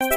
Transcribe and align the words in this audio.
Happy 0.00 0.10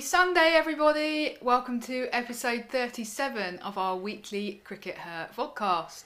Sunday, 0.00 0.54
everybody! 0.54 1.36
Welcome 1.42 1.80
to 1.80 2.08
episode 2.10 2.64
37 2.70 3.58
of 3.58 3.76
our 3.76 3.98
weekly 3.98 4.62
CRICKETher 4.64 5.34
podcast. 5.36 6.04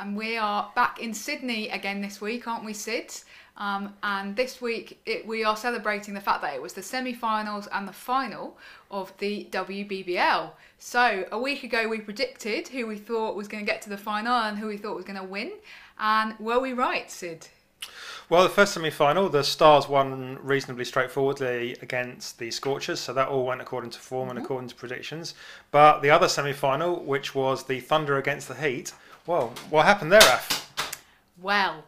And 0.00 0.16
we 0.16 0.36
are 0.36 0.72
back 0.74 1.00
in 1.00 1.14
Sydney 1.14 1.68
again 1.68 2.00
this 2.00 2.20
week, 2.20 2.48
aren't 2.48 2.64
we, 2.64 2.72
Syd? 2.72 3.14
Um, 3.56 3.94
and 4.02 4.34
this 4.34 4.60
week 4.60 5.00
it, 5.06 5.26
we 5.26 5.44
are 5.44 5.56
celebrating 5.56 6.14
the 6.14 6.20
fact 6.20 6.42
that 6.42 6.54
it 6.54 6.62
was 6.62 6.72
the 6.72 6.82
semi 6.82 7.14
finals 7.14 7.68
and 7.72 7.86
the 7.86 7.92
final 7.92 8.56
of 8.90 9.12
the 9.18 9.46
WBBL. 9.50 10.50
So, 10.78 11.24
a 11.30 11.38
week 11.38 11.62
ago 11.62 11.88
we 11.88 12.00
predicted 12.00 12.68
who 12.68 12.86
we 12.86 12.96
thought 12.96 13.36
was 13.36 13.46
going 13.46 13.64
to 13.64 13.70
get 13.70 13.80
to 13.82 13.90
the 13.90 13.96
final 13.96 14.34
and 14.34 14.58
who 14.58 14.66
we 14.66 14.76
thought 14.76 14.96
was 14.96 15.04
going 15.04 15.18
to 15.18 15.24
win. 15.24 15.52
And 15.98 16.38
were 16.40 16.58
we 16.58 16.72
right, 16.72 17.10
Syd? 17.10 17.46
Well, 18.30 18.42
the 18.42 18.48
first 18.48 18.72
semi-final, 18.72 19.28
the 19.28 19.44
Stars 19.44 19.86
won 19.86 20.38
reasonably 20.42 20.86
straightforwardly 20.86 21.76
against 21.82 22.38
the 22.38 22.50
Scorchers, 22.50 22.98
so 22.98 23.12
that 23.12 23.28
all 23.28 23.44
went 23.44 23.60
according 23.60 23.90
to 23.90 23.98
form 23.98 24.30
and 24.30 24.38
according 24.38 24.68
to 24.70 24.74
predictions. 24.74 25.34
But 25.70 26.00
the 26.00 26.10
other 26.10 26.26
semi-final, 26.26 27.04
which 27.04 27.34
was 27.34 27.64
the 27.64 27.80
Thunder 27.80 28.16
against 28.16 28.48
the 28.48 28.54
Heat, 28.54 28.94
well, 29.26 29.52
what 29.68 29.84
happened 29.84 30.10
there, 30.10 30.20
Raf? 30.20 30.96
Well, 31.40 31.84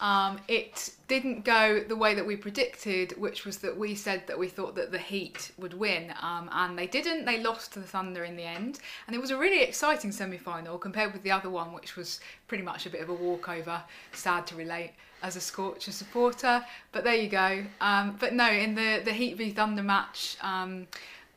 um, 0.00 0.38
it 0.46 0.92
didn't 1.08 1.44
go 1.44 1.80
the 1.80 1.96
way 1.96 2.14
that 2.14 2.24
we 2.24 2.36
predicted, 2.36 3.18
which 3.18 3.44
was 3.44 3.58
that 3.58 3.76
we 3.76 3.94
said 3.94 4.26
that 4.28 4.38
we 4.38 4.48
thought 4.48 4.76
that 4.76 4.92
the 4.92 4.98
Heat 4.98 5.50
would 5.58 5.74
win, 5.74 6.12
um, 6.22 6.48
and 6.52 6.78
they 6.78 6.86
didn't. 6.86 7.24
They 7.24 7.42
lost 7.42 7.72
to 7.72 7.80
the 7.80 7.86
Thunder 7.86 8.24
in 8.24 8.36
the 8.36 8.44
end, 8.44 8.78
and 9.06 9.16
it 9.16 9.18
was 9.20 9.30
a 9.30 9.36
really 9.36 9.62
exciting 9.62 10.12
semi-final 10.12 10.78
compared 10.78 11.12
with 11.12 11.22
the 11.22 11.32
other 11.32 11.50
one, 11.50 11.72
which 11.72 11.96
was 11.96 12.20
pretty 12.46 12.62
much 12.62 12.86
a 12.86 12.90
bit 12.90 13.00
of 13.00 13.08
a 13.08 13.14
walkover. 13.14 13.82
Sad 14.12 14.46
to 14.48 14.54
relate 14.54 14.92
as 15.20 15.34
a 15.34 15.40
Scorcher 15.40 15.90
supporter, 15.90 16.64
but 16.92 17.02
there 17.02 17.16
you 17.16 17.28
go. 17.28 17.64
Um, 17.80 18.16
but 18.20 18.34
no, 18.34 18.48
in 18.48 18.76
the 18.76 19.02
the 19.04 19.12
Heat 19.12 19.36
v 19.36 19.50
Thunder 19.50 19.82
match. 19.82 20.36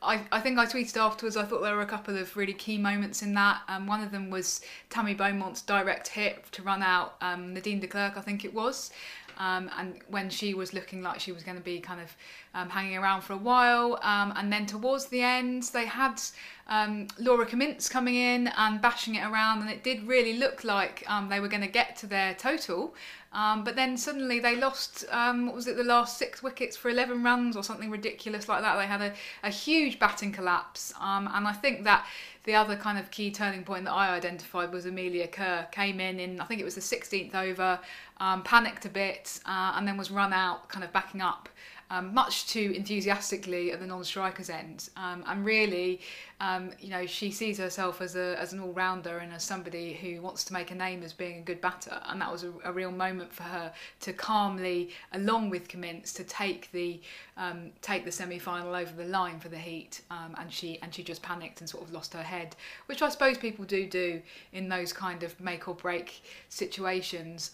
I, 0.02 0.22
I 0.32 0.40
think 0.40 0.58
I 0.58 0.66
tweeted 0.66 0.96
afterwards. 0.96 1.36
I 1.36 1.44
thought 1.44 1.62
there 1.62 1.76
were 1.76 1.82
a 1.82 1.86
couple 1.86 2.18
of 2.18 2.36
really 2.36 2.52
key 2.52 2.76
moments 2.76 3.22
in 3.22 3.34
that. 3.34 3.62
Um, 3.68 3.86
one 3.86 4.02
of 4.02 4.10
them 4.10 4.30
was 4.30 4.60
Tammy 4.90 5.14
Beaumont's 5.14 5.62
direct 5.62 6.08
hit 6.08 6.44
to 6.52 6.62
run 6.62 6.82
out 6.82 7.14
um, 7.20 7.54
Nadine 7.54 7.80
de 7.80 7.86
Klerk, 7.86 8.16
I 8.16 8.20
think 8.20 8.44
it 8.44 8.52
was. 8.52 8.90
Um, 9.38 9.70
and 9.78 10.00
when 10.08 10.28
she 10.28 10.54
was 10.54 10.74
looking 10.74 11.02
like 11.02 11.18
she 11.18 11.32
was 11.32 11.42
going 11.42 11.56
to 11.56 11.62
be 11.62 11.80
kind 11.80 12.00
of 12.00 12.14
um, 12.54 12.68
hanging 12.68 12.98
around 12.98 13.22
for 13.22 13.32
a 13.32 13.38
while. 13.38 13.98
Um, 14.02 14.32
and 14.36 14.52
then 14.52 14.66
towards 14.66 15.06
the 15.06 15.22
end, 15.22 15.64
they 15.72 15.86
had 15.86 16.20
um, 16.68 17.08
Laura 17.18 17.46
Cummins 17.46 17.88
coming 17.88 18.14
in 18.14 18.48
and 18.56 18.80
bashing 18.80 19.14
it 19.14 19.24
around, 19.24 19.62
and 19.62 19.70
it 19.70 19.82
did 19.82 20.06
really 20.06 20.34
look 20.34 20.64
like 20.64 21.04
um, 21.08 21.28
they 21.28 21.40
were 21.40 21.48
going 21.48 21.62
to 21.62 21.68
get 21.68 21.96
to 21.96 22.06
their 22.06 22.34
total. 22.34 22.94
Um, 23.32 23.64
but 23.64 23.76
then 23.76 23.96
suddenly 23.96 24.40
they 24.40 24.56
lost, 24.56 25.04
um, 25.10 25.46
what 25.46 25.54
was 25.54 25.66
it, 25.66 25.76
the 25.76 25.84
last 25.84 26.18
six 26.18 26.42
wickets 26.42 26.76
for 26.76 26.90
11 26.90 27.22
runs 27.22 27.56
or 27.56 27.62
something 27.62 27.90
ridiculous 27.90 28.48
like 28.48 28.60
that. 28.62 28.76
They 28.76 28.86
had 28.86 29.00
a, 29.00 29.12
a 29.42 29.50
huge 29.50 29.98
batting 29.98 30.32
collapse. 30.32 30.92
Um, 31.00 31.28
and 31.32 31.46
I 31.46 31.52
think 31.52 31.84
that 31.84 32.06
the 32.44 32.54
other 32.54 32.76
kind 32.76 32.98
of 32.98 33.10
key 33.10 33.30
turning 33.30 33.64
point 33.64 33.84
that 33.84 33.92
I 33.92 34.14
identified 34.14 34.72
was 34.72 34.84
Amelia 34.84 35.28
Kerr 35.28 35.66
came 35.70 36.00
in 36.00 36.20
in, 36.20 36.40
I 36.40 36.44
think 36.44 36.60
it 36.60 36.64
was 36.64 36.74
the 36.74 36.80
16th 36.80 37.34
over, 37.34 37.78
um, 38.18 38.42
panicked 38.42 38.84
a 38.84 38.90
bit, 38.90 39.40
uh, 39.46 39.74
and 39.76 39.86
then 39.88 39.96
was 39.96 40.10
run 40.10 40.32
out, 40.32 40.68
kind 40.68 40.84
of 40.84 40.92
backing 40.92 41.20
up. 41.22 41.48
Um, 41.94 42.14
much 42.14 42.46
too 42.46 42.72
enthusiastically 42.74 43.70
at 43.72 43.78
the 43.78 43.86
non-strikers 43.86 44.48
end, 44.48 44.88
um, 44.96 45.22
and 45.26 45.44
really, 45.44 46.00
um, 46.40 46.70
you 46.80 46.88
know, 46.88 47.04
she 47.04 47.30
sees 47.30 47.58
herself 47.58 48.00
as 48.00 48.16
a 48.16 48.28
as 48.40 48.54
an 48.54 48.60
all-rounder 48.60 49.18
and 49.18 49.30
as 49.30 49.44
somebody 49.44 49.92
who 50.00 50.22
wants 50.22 50.42
to 50.44 50.52
make 50.54 50.70
a 50.70 50.74
name 50.74 51.02
as 51.02 51.12
being 51.12 51.36
a 51.40 51.42
good 51.50 51.60
batter, 51.60 52.00
and 52.08 52.18
that 52.22 52.32
was 52.32 52.44
a, 52.44 52.52
a 52.64 52.72
real 52.72 52.90
moment 52.90 53.30
for 53.30 53.42
her 53.42 53.70
to 54.00 54.12
calmly, 54.14 54.88
along 55.12 55.50
with 55.50 55.68
Cummins, 55.68 56.14
to 56.14 56.24
take 56.24 56.72
the 56.72 56.98
um, 57.36 57.72
take 57.82 58.02
the 58.06 58.12
semi-final 58.12 58.74
over 58.74 58.92
the 59.02 59.08
line 59.18 59.38
for 59.38 59.50
the 59.50 59.62
Heat, 59.68 60.00
um, 60.10 60.34
and 60.40 60.50
she 60.50 60.78
and 60.82 60.94
she 60.94 61.02
just 61.02 61.22
panicked 61.22 61.60
and 61.60 61.68
sort 61.68 61.84
of 61.84 61.92
lost 61.92 62.14
her 62.14 62.22
head, 62.22 62.56
which 62.86 63.02
I 63.02 63.10
suppose 63.10 63.36
people 63.36 63.66
do 63.66 63.86
do 63.86 64.22
in 64.52 64.70
those 64.70 64.94
kind 64.94 65.22
of 65.22 65.38
make 65.40 65.68
or 65.68 65.74
break 65.74 66.22
situations, 66.48 67.50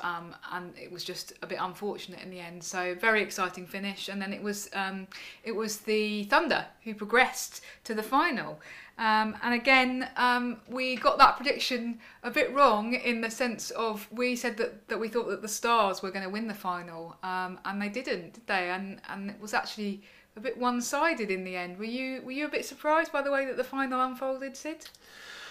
and 0.53 0.73
it 0.77 0.93
was 0.93 1.03
just 1.03 1.33
a 1.43 1.47
bit 1.47 1.59
unfortunate 1.61 2.21
in 2.23 2.31
the 2.31 2.39
end. 2.39 2.62
So 2.62 2.95
very 2.95 3.21
exciting 3.21 3.67
finish, 3.67 4.09
and 4.09 4.23
then 4.23 4.28
it 4.33 4.43
was 4.43 4.69
um, 4.72 5.06
it 5.44 5.53
was 5.53 5.78
the 5.78 6.25
Thunder 6.25 6.66
who 6.84 6.94
progressed 6.94 7.62
to 7.84 7.94
the 7.94 8.03
final. 8.03 8.61
Um, 8.99 9.37
and 9.44 9.55
again, 9.55 10.09
um, 10.16 10.56
we 10.69 10.97
got 10.97 11.19
that 11.19 11.37
prediction 11.37 12.00
a 12.25 12.33
bit 12.33 12.53
wrong 12.53 12.94
in 12.94 13.21
the 13.21 13.31
sense 13.31 13.71
of 13.71 14.09
we 14.11 14.34
said 14.34 14.56
that, 14.56 14.88
that 14.88 14.99
we 14.99 15.09
thought 15.09 15.28
that 15.28 15.41
the 15.41 15.49
Stars 15.49 16.03
were 16.03 16.11
going 16.11 16.25
to 16.25 16.31
win 16.31 16.49
the 16.49 16.55
final, 16.55 17.17
um, 17.22 17.61
and 17.65 17.81
they 17.81 17.88
didn't, 17.88 18.34
did 18.34 18.47
they? 18.47 18.71
And 18.71 19.00
and 19.09 19.31
it 19.31 19.41
was 19.41 19.55
actually 19.55 20.03
a 20.37 20.41
bit 20.41 20.59
one-sided 20.59 21.31
in 21.31 21.44
the 21.44 21.56
end. 21.56 21.78
Were 21.78 21.84
you 21.84 22.22
were 22.22 22.33
you 22.33 22.47
a 22.47 22.50
bit 22.50 22.65
surprised 22.65 23.12
by 23.12 23.22
the 23.22 23.31
way 23.31 23.44
that 23.47 23.56
the 23.56 23.65
final 23.65 24.00
unfolded, 24.00 24.56
Syd? 24.56 24.87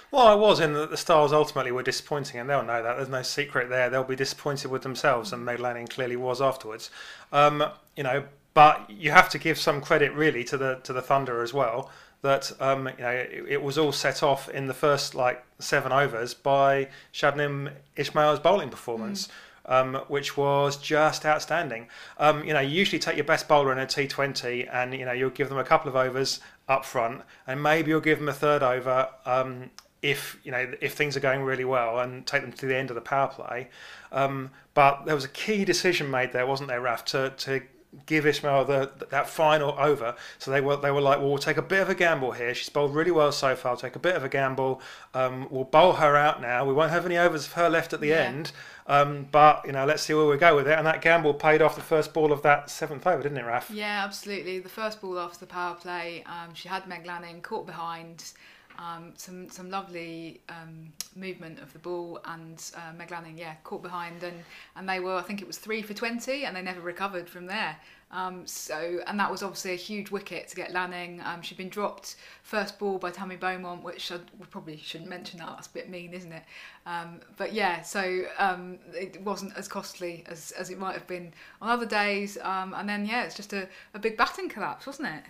Well, 0.10 0.28
I 0.28 0.36
was 0.36 0.62
in 0.62 0.74
that 0.74 0.90
the 0.90 0.98
Stars 0.98 1.34
ultimately 1.34 1.72
were 1.72 1.84
disappointing, 1.84 2.40
and 2.40 2.50
they'll 2.50 2.64
know 2.64 2.82
that. 2.82 2.96
There's 2.96 3.10
no 3.10 3.24
secret 3.24 3.70
there. 3.70 3.90
They'll 3.90 4.06
be 4.06 4.16
disappointed 4.16 4.72
with 4.72 4.82
themselves, 4.82 5.34
and 5.34 5.44
Meg 5.44 5.60
Lanning 5.60 5.88
clearly 5.88 6.16
was 6.16 6.42
afterwards. 6.42 6.90
Um, 7.34 7.64
you 7.98 8.04
know, 8.04 8.24
but 8.58 8.90
you 8.90 9.12
have 9.12 9.30
to 9.30 9.38
give 9.38 9.56
some 9.60 9.80
credit 9.80 10.12
really 10.14 10.44
to 10.44 10.58
the 10.58 10.80
to 10.82 10.92
the 10.92 11.02
Thunder 11.02 11.44
as 11.44 11.54
well. 11.54 11.92
That 12.24 12.52
um, 12.60 12.88
you 12.88 13.04
know 13.04 13.12
it, 13.12 13.46
it, 13.50 13.62
was 13.62 13.78
all 13.78 13.92
set 13.92 14.24
off 14.24 14.50
in 14.50 14.66
the 14.66 14.74
first 14.74 15.14
like 15.14 15.46
seven 15.60 15.92
overs 15.92 16.34
by 16.34 16.88
Shabnim 17.14 17.72
Ismail's 17.96 18.40
bowling 18.40 18.70
performance. 18.70 19.28
Mm. 19.28 19.32
Um, 19.70 19.96
which 20.08 20.38
was 20.38 20.78
just 20.78 21.26
outstanding. 21.26 21.90
Um, 22.18 22.46
you 22.46 22.54
know, 22.54 22.62
you 22.62 22.70
usually 22.70 23.00
take 23.00 23.18
your 23.18 23.26
best 23.26 23.50
bowler 23.50 23.74
in 23.74 23.80
a 23.80 23.86
T20, 23.86 24.70
and 24.72 24.94
you 24.94 25.04
know 25.04 25.12
you'll 25.12 25.30
give 25.30 25.50
them 25.50 25.58
a 25.58 25.64
couple 25.66 25.90
of 25.90 25.96
overs 25.98 26.40
up 26.70 26.86
front, 26.86 27.22
and 27.46 27.62
maybe 27.62 27.92
you'll 27.92 28.00
give 28.00 28.18
them 28.18 28.30
a 28.30 28.34
third 28.34 28.64
over 28.64 29.10
um, 29.26 29.70
if 30.02 30.40
you 30.46 30.52
know 30.52 30.74
if 30.80 30.94
things 30.94 31.18
are 31.18 31.20
going 31.20 31.44
really 31.44 31.66
well, 31.66 32.00
and 32.00 32.26
take 32.26 32.44
them 32.44 32.54
to 32.54 32.66
the 32.66 32.78
end 32.78 32.90
of 32.90 32.96
the 32.96 33.02
power 33.02 33.28
play. 33.28 33.68
Um, 34.12 34.52
but 34.74 35.06
there 35.06 35.16
was 35.16 35.26
a 35.26 35.30
key 35.44 35.66
decision 35.66 36.10
made 36.10 36.32
there, 36.32 36.48
wasn't 36.48 36.70
there, 36.70 36.80
Raf, 36.80 37.04
to 37.06 37.32
to 37.32 37.62
give 38.06 38.26
Ismail 38.26 38.66
the, 38.66 38.92
that 39.10 39.30
final 39.30 39.76
over. 39.78 40.16
So 40.40 40.52
they 40.52 40.62
were 40.62 40.78
they 40.78 40.92
were 40.92 41.02
like, 41.02 41.20
well, 41.20 41.30
we'll 41.30 41.38
take 41.38 41.58
a 41.58 41.62
bit 41.62 41.82
of 41.82 41.90
a 41.90 41.96
gamble 41.96 42.32
here. 42.32 42.54
She's 42.54 42.70
bowled 42.70 42.96
really 42.96 43.12
well 43.12 43.32
so 43.32 43.56
far. 43.56 43.72
I'll 43.72 43.78
take 43.78 43.96
a 43.96 44.00
bit 44.00 44.16
of 44.16 44.24
a 44.24 44.30
gamble. 44.30 44.82
Um, 45.14 45.48
we'll 45.50 45.64
bowl 45.64 45.94
her 45.94 46.16
out 46.16 46.42
now. 46.42 46.66
We 46.66 46.74
won't 46.74 46.92
have 46.92 47.06
any 47.06 47.18
overs 47.18 47.48
of 47.48 47.54
her 47.54 47.70
left 47.70 47.94
at 47.94 48.02
the 48.02 48.10
yeah. 48.10 48.22
end. 48.22 48.52
Um, 48.88 49.28
but 49.32 49.64
you 49.66 49.74
know, 49.74 49.86
let's 49.86 50.04
see 50.04 50.14
where 50.14 50.26
we 50.26 50.38
go 50.38 50.56
with 50.56 50.68
it. 50.68 50.78
And 50.78 50.88
that 50.88 51.02
gamble 51.02 51.34
paid 51.34 51.62
off 51.62 51.76
the 51.76 51.82
first 51.82 52.14
ball 52.14 52.32
of 52.32 52.42
that 52.44 52.70
seventh 52.70 53.06
over, 53.06 53.22
didn't 53.22 53.38
it, 53.38 53.46
Raf? 53.46 53.70
Yeah, 53.70 54.04
absolutely. 54.04 54.60
The 54.60 54.70
first 54.70 55.02
ball 55.02 55.20
after 55.20 55.40
the 55.40 55.48
power 55.48 55.76
play, 55.76 56.24
um, 56.26 56.54
she 56.54 56.70
had 56.70 56.88
Meg 56.88 57.06
Lanning 57.06 57.42
caught 57.42 57.66
behind. 57.66 58.32
Um, 58.80 59.14
some 59.18 59.50
some 59.50 59.70
lovely 59.70 60.42
um, 60.50 60.94
movement 61.16 61.60
of 61.60 61.74
the 61.74 61.80
ball 61.80 62.20
and 62.26 62.64
uh, 62.76 62.94
Meg 62.96 63.10
Lanning, 63.12 63.38
yeah, 63.38 63.56
caught 63.64 63.82
behind 63.82 64.24
and 64.24 64.44
and 64.76 64.88
they 64.88 65.00
were 65.00 65.16
I 65.16 65.24
think 65.24 65.42
it 65.42 65.48
was 65.48 65.58
three 65.58 65.82
for 65.82 65.94
twenty 65.94 66.46
and 66.46 66.56
they 66.56 66.62
never 66.62 66.82
recovered 66.82 67.28
from 67.28 67.48
there. 67.48 67.78
Um, 68.10 68.48
so, 68.48 69.00
and 69.06 69.20
that 69.20 69.30
was 69.30 69.44
obviously 69.44 69.74
a 69.74 69.76
huge 69.76 70.12
wicket 70.12 70.48
to 70.48 70.56
get 70.56 70.72
Lanning. 70.72 71.22
Um, 71.26 71.42
she'd 71.42 71.58
been 71.58 71.68
dropped 71.68 72.16
first 72.42 72.80
ball 72.80 72.98
by 72.98 73.12
Tammy 73.12 73.36
Beaumont, 73.36 73.84
which 73.84 74.12
I 74.12 74.16
we 74.40 74.46
probably 74.50 74.78
shouldn't 74.78 75.10
mention 75.10 75.40
that. 75.40 75.50
That's 75.50 75.68
a 75.68 75.72
bit 75.72 75.90
mean, 75.90 76.14
isn't 76.14 76.32
it? 76.32 76.44
Um, 76.86 77.20
but 77.36 77.52
yeah, 77.52 77.82
so 77.82 78.24
um, 78.40 78.80
it 78.94 79.22
wasn't 79.22 79.58
as 79.58 79.68
costly 79.68 80.24
as, 80.28 80.52
as 80.52 80.70
it 80.70 80.80
might 80.80 80.94
have 80.94 81.06
been 81.06 81.34
on 81.62 81.70
other 81.70 81.86
days. 81.86 82.38
Um, 82.42 82.74
and 82.78 82.88
then 82.88 83.06
yeah, 83.06 83.24
it's 83.24 83.36
just 83.36 83.52
a, 83.52 83.68
a 83.94 84.00
big 84.00 84.16
batting 84.16 84.48
collapse, 84.48 84.88
wasn't 84.88 85.10
it? 85.10 85.24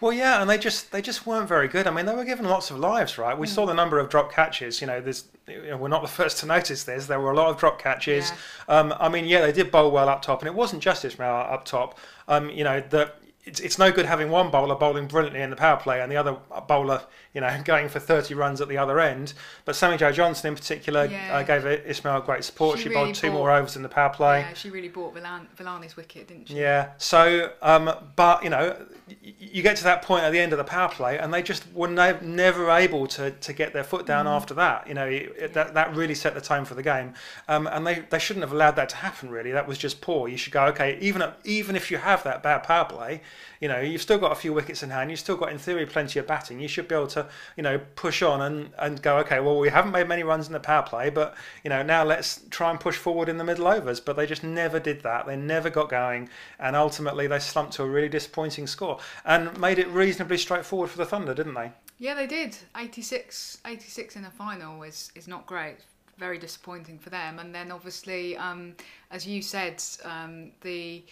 Well, 0.00 0.12
yeah, 0.14 0.40
and 0.40 0.48
they 0.48 0.56
just 0.56 0.90
they 0.90 1.02
just 1.02 1.26
weren't 1.26 1.48
very 1.48 1.68
good. 1.68 1.86
I 1.86 1.90
mean, 1.90 2.06
they 2.06 2.14
were 2.14 2.24
given 2.24 2.46
lots 2.46 2.70
of 2.70 2.78
lives, 2.78 3.18
right? 3.18 3.38
We 3.38 3.46
mm. 3.46 3.50
saw 3.50 3.66
the 3.66 3.74
number 3.74 3.98
of 3.98 4.08
drop 4.08 4.32
catches. 4.32 4.80
You 4.80 4.86
know, 4.86 5.02
there's 5.02 5.24
you 5.48 5.70
know, 5.70 5.76
we're 5.76 5.88
not 5.88 6.02
the 6.02 6.08
first 6.08 6.38
to 6.38 6.46
notice 6.46 6.84
this. 6.84 7.06
There 7.06 7.20
were 7.20 7.32
a 7.32 7.36
lot 7.36 7.48
of 7.48 7.58
drop 7.58 7.80
catches. 7.80 8.30
Yeah. 8.68 8.78
Um, 8.78 8.94
I 8.98 9.08
mean, 9.08 9.24
yeah, 9.24 9.40
they 9.40 9.52
did 9.52 9.70
bowl 9.70 9.90
well 9.90 10.08
up 10.08 10.22
top, 10.22 10.40
and 10.40 10.46
it 10.46 10.54
wasn't 10.54 10.82
just 10.82 11.04
Ismail 11.04 11.28
up 11.28 11.64
top. 11.64 11.98
Um, 12.28 12.50
you 12.50 12.64
know, 12.64 12.80
that 12.90 13.18
it's, 13.44 13.58
it's 13.58 13.78
no 13.78 13.90
good 13.90 14.06
having 14.06 14.30
one 14.30 14.50
bowler 14.50 14.76
bowling 14.76 15.08
brilliantly 15.08 15.42
in 15.42 15.50
the 15.50 15.56
power 15.56 15.76
play 15.76 16.00
and 16.00 16.10
the 16.12 16.16
other 16.16 16.36
bowler, 16.68 17.02
you 17.34 17.40
know, 17.40 17.62
going 17.64 17.88
for 17.88 17.98
30 17.98 18.34
runs 18.34 18.60
at 18.60 18.68
the 18.68 18.78
other 18.78 19.00
end. 19.00 19.34
But 19.64 19.74
Sammy 19.74 19.96
Jo 19.96 20.12
Johnson 20.12 20.48
in 20.48 20.54
particular 20.54 21.06
yeah. 21.06 21.36
uh, 21.36 21.42
gave 21.42 21.66
Ismail 21.66 22.20
great 22.20 22.44
support. 22.44 22.78
She, 22.78 22.84
she 22.84 22.88
really 22.90 23.06
bowled 23.06 23.14
two 23.16 23.28
bought, 23.28 23.36
more 23.36 23.50
overs 23.50 23.74
in 23.74 23.82
the 23.82 23.88
power 23.88 24.10
play. 24.10 24.40
Yeah, 24.40 24.54
she 24.54 24.70
really 24.70 24.88
bought 24.88 25.14
Villan- 25.14 25.48
Villani's 25.56 25.96
wicket, 25.96 26.28
didn't 26.28 26.48
she? 26.48 26.54
Yeah. 26.54 26.90
So, 26.98 27.50
um, 27.62 27.90
but 28.14 28.44
you 28.44 28.50
know, 28.50 28.76
you 29.20 29.62
get 29.62 29.76
to 29.78 29.84
that 29.84 30.02
point 30.02 30.22
at 30.22 30.30
the 30.30 30.38
end 30.38 30.52
of 30.52 30.58
the 30.58 30.64
power 30.64 30.88
play, 30.88 31.18
and 31.18 31.34
they 31.34 31.42
just 31.42 31.64
were 31.72 31.88
ne- 31.88 32.20
never 32.22 32.70
able 32.70 33.08
to, 33.08 33.32
to 33.32 33.52
get 33.52 33.72
their 33.72 33.84
foot 33.84 34.06
down 34.06 34.26
mm. 34.26 34.30
after 34.30 34.54
that. 34.54 34.86
You 34.86 34.94
know, 34.94 35.06
it, 35.06 35.34
yeah. 35.36 35.46
that 35.48 35.74
that 35.74 35.96
really 35.96 36.14
set 36.14 36.34
the 36.34 36.40
tone 36.40 36.64
for 36.64 36.74
the 36.74 36.82
game, 36.82 37.14
um, 37.48 37.66
and 37.66 37.84
they, 37.84 38.04
they 38.10 38.20
shouldn't 38.20 38.44
have 38.44 38.52
allowed 38.52 38.76
that 38.76 38.88
to 38.90 38.96
happen. 38.96 39.30
Really, 39.30 39.50
that 39.50 39.66
was 39.66 39.78
just 39.78 40.00
poor. 40.00 40.28
You 40.28 40.36
should 40.36 40.52
go 40.52 40.66
okay, 40.66 40.96
even 41.00 41.24
even 41.44 41.74
if 41.74 41.90
you 41.90 41.98
have 41.98 42.22
that 42.22 42.44
bad 42.44 42.62
power 42.62 42.84
play 42.84 43.20
you 43.60 43.68
know, 43.68 43.80
you've 43.80 44.02
still 44.02 44.18
got 44.18 44.32
a 44.32 44.34
few 44.34 44.52
wickets 44.52 44.82
in 44.82 44.90
hand. 44.90 45.10
You've 45.10 45.20
still 45.20 45.36
got, 45.36 45.50
in 45.50 45.58
theory, 45.58 45.86
plenty 45.86 46.18
of 46.18 46.26
batting. 46.26 46.60
You 46.60 46.68
should 46.68 46.88
be 46.88 46.94
able 46.94 47.06
to, 47.08 47.28
you 47.56 47.62
know, 47.62 47.80
push 47.96 48.22
on 48.22 48.42
and, 48.42 48.70
and 48.78 49.00
go, 49.02 49.18
okay, 49.18 49.40
well, 49.40 49.58
we 49.58 49.68
haven't 49.68 49.92
made 49.92 50.08
many 50.08 50.22
runs 50.22 50.46
in 50.46 50.52
the 50.52 50.60
power 50.60 50.82
play, 50.82 51.10
but, 51.10 51.34
you 51.64 51.70
know, 51.70 51.82
now 51.82 52.04
let's 52.04 52.40
try 52.50 52.70
and 52.70 52.80
push 52.80 52.96
forward 52.96 53.28
in 53.28 53.38
the 53.38 53.44
middle 53.44 53.66
overs. 53.66 54.00
But 54.00 54.16
they 54.16 54.26
just 54.26 54.42
never 54.42 54.80
did 54.80 55.02
that. 55.02 55.26
They 55.26 55.36
never 55.36 55.70
got 55.70 55.88
going. 55.88 56.28
And 56.58 56.76
ultimately, 56.76 57.26
they 57.26 57.38
slumped 57.38 57.74
to 57.74 57.82
a 57.82 57.88
really 57.88 58.08
disappointing 58.08 58.66
score 58.66 58.98
and 59.24 59.58
made 59.58 59.78
it 59.78 59.88
reasonably 59.88 60.38
straightforward 60.38 60.90
for 60.90 60.98
the 60.98 61.06
Thunder, 61.06 61.34
didn't 61.34 61.54
they? 61.54 61.72
Yeah, 62.02 62.14
they 62.14 62.26
did. 62.26 62.56
86, 62.76 63.58
86 63.64 64.16
in 64.16 64.24
a 64.24 64.30
final 64.30 64.82
is, 64.82 65.12
is 65.14 65.28
not 65.28 65.46
great. 65.46 65.76
Very 66.18 66.36
disappointing 66.36 66.98
for 66.98 67.10
them. 67.10 67.38
And 67.38 67.54
then 67.54 67.70
obviously, 67.70 68.36
um, 68.36 68.74
as 69.12 69.24
you 69.24 69.40
said, 69.40 69.80
um, 70.04 70.50
the 70.62 71.04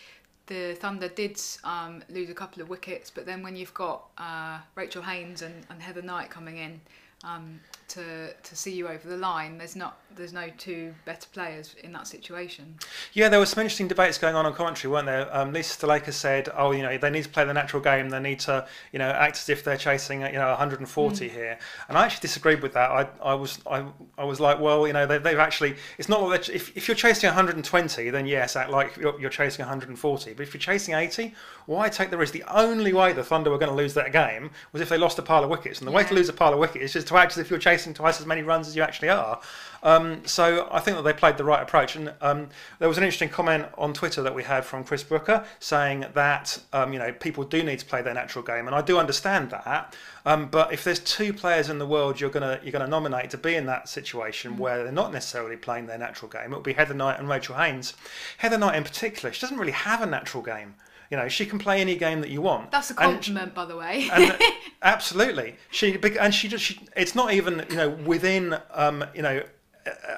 the 0.50 0.74
Thunder 0.74 1.08
did 1.08 1.40
um, 1.62 2.02
lose 2.10 2.28
a 2.28 2.34
couple 2.34 2.60
of 2.60 2.68
wickets, 2.68 3.08
but 3.08 3.24
then 3.24 3.42
when 3.42 3.54
you've 3.54 3.72
got 3.72 4.08
uh, 4.18 4.58
Rachel 4.74 5.00
Haynes 5.00 5.42
and, 5.42 5.54
and 5.70 5.80
Heather 5.80 6.02
Knight 6.02 6.28
coming 6.28 6.58
in, 6.58 6.80
um, 7.22 7.60
to 7.90 8.32
to 8.32 8.56
see 8.56 8.72
you 8.72 8.88
over 8.88 9.08
the 9.08 9.16
line. 9.16 9.58
There's 9.58 9.76
not 9.76 9.98
there's 10.16 10.32
no 10.32 10.48
two 10.58 10.94
better 11.04 11.28
players 11.32 11.74
in 11.82 11.92
that 11.92 12.06
situation. 12.06 12.74
Yeah, 13.12 13.28
there 13.28 13.38
were 13.38 13.46
some 13.46 13.60
interesting 13.60 13.88
debates 13.88 14.18
going 14.18 14.34
on 14.34 14.46
on 14.46 14.54
commentary, 14.54 14.92
weren't 14.92 15.06
there? 15.06 15.34
Um, 15.36 15.52
Lisa 15.52 15.78
Sthalekar 15.78 16.12
said, 16.12 16.48
"Oh, 16.56 16.72
you 16.72 16.82
know, 16.82 16.96
they 16.98 17.10
need 17.10 17.24
to 17.24 17.28
play 17.28 17.44
the 17.44 17.54
natural 17.54 17.82
game. 17.82 18.10
They 18.10 18.20
need 18.20 18.40
to, 18.40 18.66
you 18.92 18.98
know, 18.98 19.08
act 19.08 19.36
as 19.36 19.48
if 19.48 19.64
they're 19.64 19.76
chasing, 19.76 20.22
you 20.22 20.32
know, 20.32 20.48
140 20.48 21.28
mm. 21.28 21.30
here." 21.30 21.58
And 21.88 21.96
I 21.96 22.04
actually 22.04 22.22
disagreed 22.22 22.62
with 22.62 22.72
that. 22.74 22.90
I, 22.90 23.08
I 23.22 23.34
was 23.34 23.58
I, 23.66 23.84
I 24.18 24.24
was 24.24 24.40
like, 24.40 24.60
well, 24.60 24.86
you 24.86 24.92
know, 24.92 25.06
they, 25.06 25.18
they've 25.18 25.38
actually 25.38 25.76
it's 25.98 26.08
not 26.08 26.22
like 26.22 26.48
if 26.48 26.76
if 26.76 26.88
you're 26.88 26.96
chasing 26.96 27.28
120, 27.28 28.10
then 28.10 28.26
yes, 28.26 28.56
act 28.56 28.70
like 28.70 28.96
you're, 28.96 29.18
you're 29.20 29.30
chasing 29.30 29.64
140. 29.64 30.34
But 30.34 30.42
if 30.42 30.54
you're 30.54 30.60
chasing 30.60 30.94
80, 30.94 31.34
why 31.66 31.88
take 31.88 32.10
the 32.10 32.18
risk? 32.18 32.32
The 32.32 32.44
only 32.52 32.92
way 32.92 33.12
the 33.12 33.24
Thunder 33.24 33.50
were 33.50 33.58
going 33.58 33.70
to 33.70 33.76
lose 33.76 33.94
that 33.94 34.12
game 34.12 34.50
was 34.72 34.82
if 34.82 34.88
they 34.88 34.98
lost 34.98 35.18
a 35.18 35.22
pile 35.22 35.44
of 35.44 35.50
wickets, 35.50 35.78
and 35.78 35.88
the 35.88 35.92
yeah. 35.92 35.98
way 35.98 36.04
to 36.04 36.14
lose 36.14 36.28
a 36.28 36.32
pile 36.32 36.52
of 36.52 36.58
wickets 36.58 36.84
is 36.84 36.92
just 36.92 37.06
to 37.08 37.16
act 37.16 37.32
as 37.32 37.38
if 37.38 37.50
you're 37.50 37.58
chasing 37.58 37.79
chasing 37.80 37.94
twice 37.94 38.20
as 38.20 38.26
many 38.26 38.42
runs 38.42 38.68
as 38.68 38.76
you 38.76 38.82
actually 38.82 39.08
are. 39.08 39.40
Um, 39.82 40.26
so 40.26 40.68
I 40.70 40.80
think 40.80 40.98
that 40.98 41.04
they 41.04 41.14
played 41.14 41.38
the 41.38 41.44
right 41.44 41.62
approach. 41.62 41.96
And 41.96 42.12
um, 42.20 42.48
there 42.78 42.88
was 42.88 42.98
an 42.98 43.04
interesting 43.04 43.30
comment 43.30 43.66
on 43.78 43.94
Twitter 43.94 44.22
that 44.22 44.34
we 44.34 44.42
had 44.42 44.64
from 44.64 44.84
Chris 44.84 45.02
Brooker 45.02 45.44
saying 45.58 46.04
that 46.12 46.60
um, 46.72 46.92
you 46.92 46.98
know 46.98 47.12
people 47.12 47.44
do 47.44 47.62
need 47.62 47.78
to 47.78 47.86
play 47.86 48.02
their 48.02 48.14
natural 48.14 48.44
game, 48.44 48.66
and 48.66 48.76
I 48.76 48.82
do 48.82 48.98
understand 48.98 49.50
that. 49.50 49.94
Um, 50.26 50.48
but 50.48 50.72
if 50.72 50.84
there's 50.84 51.00
two 51.00 51.32
players 51.32 51.70
in 51.70 51.78
the 51.78 51.86
world 51.86 52.20
you're 52.20 52.28
gonna 52.28 52.60
you're 52.62 52.72
gonna 52.72 52.86
nominate 52.86 53.30
to 53.30 53.38
be 53.38 53.54
in 53.54 53.64
that 53.66 53.88
situation 53.88 54.52
mm-hmm. 54.52 54.60
where 54.60 54.82
they're 54.84 54.92
not 54.92 55.12
necessarily 55.12 55.56
playing 55.56 55.86
their 55.86 55.98
natural 55.98 56.30
game, 56.30 56.52
it 56.52 56.56
would 56.56 56.62
be 56.62 56.74
Heather 56.74 56.94
Knight 56.94 57.18
and 57.18 57.28
Rachel 57.28 57.56
Haynes. 57.56 57.94
Heather 58.38 58.58
Knight 58.58 58.76
in 58.76 58.84
particular, 58.84 59.32
she 59.32 59.40
doesn't 59.40 59.58
really 59.58 59.72
have 59.72 60.02
a 60.02 60.06
natural 60.06 60.42
game. 60.42 60.74
You 61.10 61.16
know, 61.16 61.28
she 61.28 61.44
can 61.44 61.58
play 61.58 61.80
any 61.80 61.96
game 61.96 62.20
that 62.20 62.30
you 62.30 62.40
want. 62.40 62.70
That's 62.70 62.90
a 62.90 62.94
compliment, 62.94 63.46
and, 63.46 63.54
by 63.54 63.64
the 63.64 63.76
way. 63.76 64.08
and, 64.12 64.38
absolutely, 64.82 65.56
she 65.70 65.98
and 66.20 66.32
she 66.32 66.46
just 66.46 66.64
she, 66.64 66.80
it's 66.96 67.16
not 67.16 67.32
even 67.32 67.66
you 67.68 67.76
know 67.76 67.90
within 67.90 68.56
um, 68.72 69.04
you 69.14 69.22
know 69.22 69.42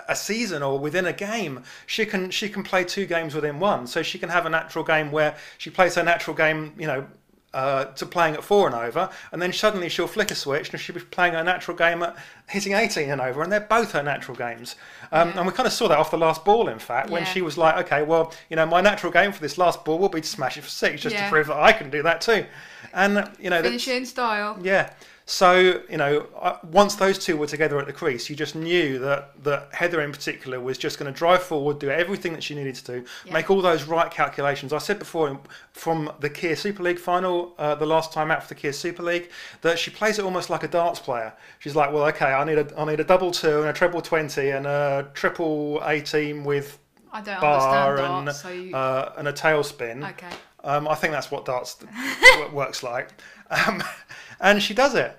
a 0.08 0.16
season 0.16 0.62
or 0.62 0.78
within 0.78 1.06
a 1.06 1.12
game 1.12 1.62
she 1.86 2.04
can 2.04 2.30
she 2.30 2.48
can 2.48 2.62
play 2.64 2.84
two 2.84 3.06
games 3.06 3.34
within 3.34 3.60
one 3.60 3.86
so 3.86 4.02
she 4.02 4.18
can 4.18 4.28
have 4.28 4.44
a 4.44 4.50
natural 4.50 4.84
game 4.84 5.12
where 5.12 5.36
she 5.56 5.70
plays 5.70 5.94
her 5.94 6.02
natural 6.02 6.36
game 6.36 6.74
you 6.76 6.86
know 6.86 7.06
uh, 7.54 7.84
to 7.84 8.06
playing 8.06 8.34
at 8.34 8.42
four 8.42 8.66
and 8.66 8.74
over, 8.74 9.10
and 9.30 9.40
then 9.40 9.52
suddenly 9.52 9.88
she'll 9.88 10.06
flick 10.06 10.30
a 10.30 10.34
switch 10.34 10.70
and 10.70 10.80
she'll 10.80 10.94
be 10.94 11.00
playing 11.02 11.34
her 11.34 11.44
natural 11.44 11.76
game 11.76 12.02
at 12.02 12.16
hitting 12.48 12.72
18 12.72 13.10
and 13.10 13.20
over, 13.20 13.42
and 13.42 13.52
they're 13.52 13.60
both 13.60 13.92
her 13.92 14.02
natural 14.02 14.36
games. 14.36 14.76
Um, 15.10 15.28
yeah. 15.28 15.38
And 15.38 15.46
we 15.46 15.52
kind 15.52 15.66
of 15.66 15.72
saw 15.72 15.88
that 15.88 15.98
off 15.98 16.10
the 16.10 16.18
last 16.18 16.44
ball, 16.44 16.68
in 16.68 16.78
fact, 16.78 17.10
when 17.10 17.22
yeah. 17.22 17.28
she 17.28 17.42
was 17.42 17.58
like, 17.58 17.76
okay, 17.86 18.02
well, 18.02 18.32
you 18.48 18.56
know, 18.56 18.66
my 18.66 18.80
natural 18.80 19.12
game 19.12 19.32
for 19.32 19.40
this 19.40 19.58
last 19.58 19.84
ball 19.84 19.98
will 19.98 20.08
be 20.08 20.20
to 20.20 20.28
smash 20.28 20.56
it 20.56 20.62
for 20.62 20.70
six, 20.70 21.02
just 21.02 21.14
yeah. 21.14 21.24
to 21.24 21.30
prove 21.30 21.48
that 21.48 21.58
I 21.58 21.72
can 21.72 21.90
do 21.90 22.02
that 22.02 22.20
too. 22.20 22.46
And, 22.92 23.30
you 23.38 23.50
know, 23.50 23.62
finish 23.62 23.88
in 23.88 24.06
style. 24.06 24.58
Yeah. 24.62 24.92
So, 25.32 25.80
you 25.88 25.96
know, 25.96 26.26
once 26.62 26.96
those 26.96 27.18
two 27.18 27.38
were 27.38 27.46
together 27.46 27.78
at 27.78 27.86
the 27.86 27.92
crease, 27.94 28.28
you 28.28 28.36
just 28.36 28.54
knew 28.54 28.98
that, 28.98 29.42
that 29.44 29.70
Heather 29.72 30.02
in 30.02 30.12
particular 30.12 30.60
was 30.60 30.76
just 30.76 30.98
going 30.98 31.10
to 31.10 31.18
drive 31.18 31.42
forward, 31.42 31.78
do 31.78 31.88
everything 31.88 32.34
that 32.34 32.42
she 32.42 32.54
needed 32.54 32.74
to 32.74 32.84
do, 32.84 33.04
yeah. 33.24 33.32
make 33.32 33.48
all 33.48 33.62
those 33.62 33.84
right 33.84 34.10
calculations. 34.10 34.74
I 34.74 34.78
said 34.78 34.98
before 34.98 35.40
from 35.72 36.12
the 36.20 36.28
Kia 36.28 36.54
Super 36.54 36.82
League 36.82 36.98
final, 36.98 37.54
uh, 37.56 37.74
the 37.74 37.86
last 37.86 38.12
time 38.12 38.30
out 38.30 38.42
for 38.42 38.50
the 38.50 38.60
Kia 38.60 38.74
Super 38.74 39.02
League, 39.02 39.30
that 39.62 39.78
she 39.78 39.90
plays 39.90 40.18
it 40.18 40.24
almost 40.26 40.50
like 40.50 40.64
a 40.64 40.68
darts 40.68 41.00
player. 41.00 41.32
She's 41.60 41.74
like, 41.74 41.90
well, 41.94 42.04
okay, 42.08 42.26
I 42.26 42.44
need 42.44 42.58
a, 42.58 42.70
I 42.78 42.84
need 42.84 43.00
a 43.00 43.04
double 43.04 43.30
two 43.30 43.60
and 43.60 43.70
a 43.70 43.72
treble 43.72 44.02
20 44.02 44.50
and 44.50 44.66
a 44.66 45.08
triple 45.14 45.80
18 45.86 46.44
with 46.44 46.78
bar 47.10 47.96
and, 47.96 48.26
darts, 48.26 48.42
so 48.42 48.50
you... 48.50 48.76
uh, 48.76 49.14
and 49.16 49.26
a 49.28 49.32
tailspin. 49.32 50.06
Okay. 50.10 50.36
Um, 50.62 50.86
I 50.86 50.94
think 50.94 51.14
that's 51.14 51.30
what 51.30 51.46
darts 51.46 51.78
works 52.52 52.82
like. 52.82 53.08
Um, 53.48 53.82
and 54.42 54.62
she 54.62 54.74
does 54.74 54.94
it. 54.94 55.16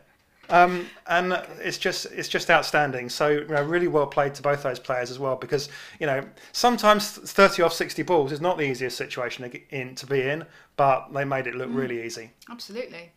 Um, 0.54 0.88
and 1.08 1.34
it's 1.62 1.80
just 1.80 2.06
it's 2.06 2.28
just 2.30 2.52
outstanding. 2.52 3.10
So 3.10 3.30
you 3.30 3.48
know, 3.48 3.64
really 3.64 3.88
well 3.88 4.06
played 4.06 4.36
to 4.36 4.44
both 4.44 4.62
those 4.62 4.78
players 4.78 5.10
as 5.10 5.18
well. 5.18 5.36
Because 5.36 5.68
you 6.00 6.06
know 6.06 6.24
sometimes 6.52 7.10
thirty 7.10 7.64
off 7.64 7.74
sixty 7.74 8.04
balls 8.04 8.32
is 8.32 8.40
not 8.40 8.60
the 8.60 8.64
easiest 8.64 8.96
situation 8.96 9.50
to, 9.50 9.76
in, 9.76 9.96
to 9.96 10.06
be 10.06 10.22
in, 10.22 10.46
but 10.78 11.12
they 11.12 11.26
made 11.26 11.48
it 11.48 11.56
look 11.56 11.70
mm. 11.70 11.76
really 11.76 12.06
easy. 12.06 12.30
Absolutely. 12.52 13.12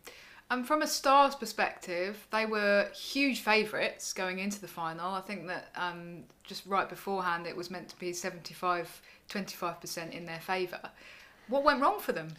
And 0.48 0.66
from 0.66 0.80
a 0.80 0.86
Stars 0.86 1.34
perspective, 1.34 2.26
they 2.30 2.46
were 2.46 2.88
huge 2.94 3.40
favourites 3.40 4.14
going 4.14 4.38
into 4.38 4.58
the 4.58 4.68
final. 4.68 5.12
I 5.12 5.20
think 5.20 5.46
that 5.48 5.68
um, 5.76 6.22
just 6.42 6.64
right 6.64 6.88
beforehand 6.88 7.46
it 7.46 7.54
was 7.54 7.70
meant 7.70 7.88
to 7.90 7.98
be 7.98 8.14
75 8.14 9.02
25% 9.28 10.12
in 10.12 10.24
their 10.24 10.40
favour. 10.40 10.80
What 11.48 11.64
went 11.64 11.80
wrong 11.80 12.00
for 12.00 12.12
them? 12.12 12.34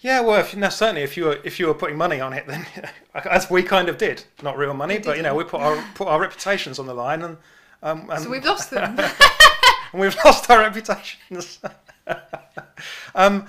Yeah, 0.00 0.20
well, 0.20 0.40
if, 0.40 0.54
now, 0.54 0.68
certainly 0.68 1.02
if 1.02 1.16
you 1.16 1.24
were 1.24 1.38
if 1.42 1.58
you 1.58 1.66
were 1.66 1.74
putting 1.74 1.96
money 1.96 2.20
on 2.20 2.32
it, 2.32 2.46
then 2.46 2.66
as 3.14 3.50
we 3.50 3.62
kind 3.62 3.88
of 3.88 3.98
did, 3.98 4.24
not 4.42 4.58
real 4.58 4.74
money, 4.74 4.98
but 4.98 5.16
you 5.16 5.22
know, 5.22 5.34
we 5.34 5.44
put 5.44 5.60
our 5.60 5.82
put 5.94 6.08
our 6.08 6.20
reputations 6.20 6.78
on 6.78 6.86
the 6.86 6.94
line, 6.94 7.22
and, 7.22 7.36
um, 7.82 8.08
and 8.10 8.22
so 8.22 8.30
we've 8.30 8.44
lost 8.44 8.70
them, 8.70 8.98
and 9.92 10.00
we've 10.00 10.16
lost 10.24 10.50
our 10.50 10.58
reputations. 10.58 11.60
um, 13.14 13.46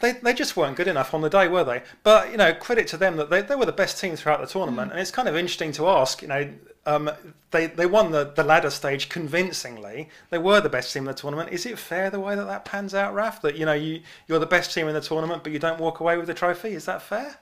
they, 0.00 0.12
they 0.12 0.32
just 0.32 0.56
weren't 0.56 0.76
good 0.76 0.88
enough 0.88 1.12
on 1.14 1.22
the 1.22 1.30
day, 1.30 1.48
were 1.48 1.64
they? 1.64 1.82
But 2.02 2.30
you 2.30 2.36
know, 2.36 2.52
credit 2.54 2.86
to 2.88 2.96
them 2.96 3.16
that 3.16 3.30
they, 3.30 3.42
they 3.42 3.56
were 3.56 3.66
the 3.66 3.72
best 3.72 3.98
team 3.98 4.14
throughout 4.14 4.40
the 4.40 4.46
tournament, 4.46 4.90
mm. 4.90 4.92
and 4.92 5.00
it's 5.00 5.10
kind 5.10 5.26
of 5.26 5.36
interesting 5.36 5.72
to 5.72 5.88
ask. 5.88 6.20
You 6.20 6.28
know, 6.28 6.52
um, 6.88 7.10
they 7.50 7.66
they 7.66 7.84
won 7.84 8.12
the, 8.12 8.32
the 8.34 8.42
ladder 8.42 8.70
stage 8.70 9.10
convincingly. 9.10 10.08
They 10.30 10.38
were 10.38 10.60
the 10.60 10.70
best 10.70 10.92
team 10.92 11.02
in 11.02 11.06
the 11.08 11.14
tournament. 11.14 11.50
Is 11.52 11.66
it 11.66 11.78
fair 11.78 12.08
the 12.08 12.18
way 12.18 12.34
that 12.34 12.46
that 12.46 12.64
pans 12.64 12.94
out, 12.94 13.14
Raf? 13.14 13.42
That 13.42 13.56
you 13.56 13.66
know 13.66 13.74
you 13.74 14.00
you're 14.26 14.38
the 14.38 14.46
best 14.46 14.72
team 14.72 14.88
in 14.88 14.94
the 14.94 15.00
tournament, 15.02 15.42
but 15.42 15.52
you 15.52 15.58
don't 15.58 15.78
walk 15.78 16.00
away 16.00 16.16
with 16.16 16.26
the 16.26 16.34
trophy. 16.34 16.70
Is 16.70 16.86
that 16.86 17.02
fair? 17.02 17.36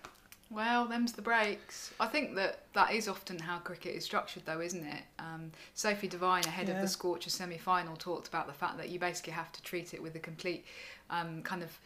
Well, 0.51 0.85
them's 0.87 1.13
the 1.13 1.23
breaks. 1.23 1.93
I 1.99 2.07
think 2.07 2.37
that 2.37 2.61
that 2.75 2.93
is 2.93 3.09
often 3.09 3.39
how 3.39 3.59
cricket 3.59 3.97
is 3.97 4.05
structured, 4.05 4.45
though, 4.47 4.61
isn't 4.61 4.85
it? 4.85 5.03
Um, 5.19 5.51
Sophie 5.75 6.07
Devine, 6.07 6.45
ahead 6.45 6.69
yeah. 6.69 6.77
of 6.77 6.83
the 6.83 6.89
Scorcher 6.89 7.31
semi-final, 7.31 7.97
talked 7.97 8.29
about 8.29 8.47
the 8.47 8.53
fact 8.53 8.76
that 8.79 8.88
you 8.88 9.00
basically 9.00 9.33
have 9.33 9.50
to 9.53 9.62
treat 9.62 9.93
it 9.93 10.00
with 10.00 10.15
a 10.15 10.21
complete 10.21 10.65
um, 11.11 11.43
kind 11.43 11.65
of 11.65 11.76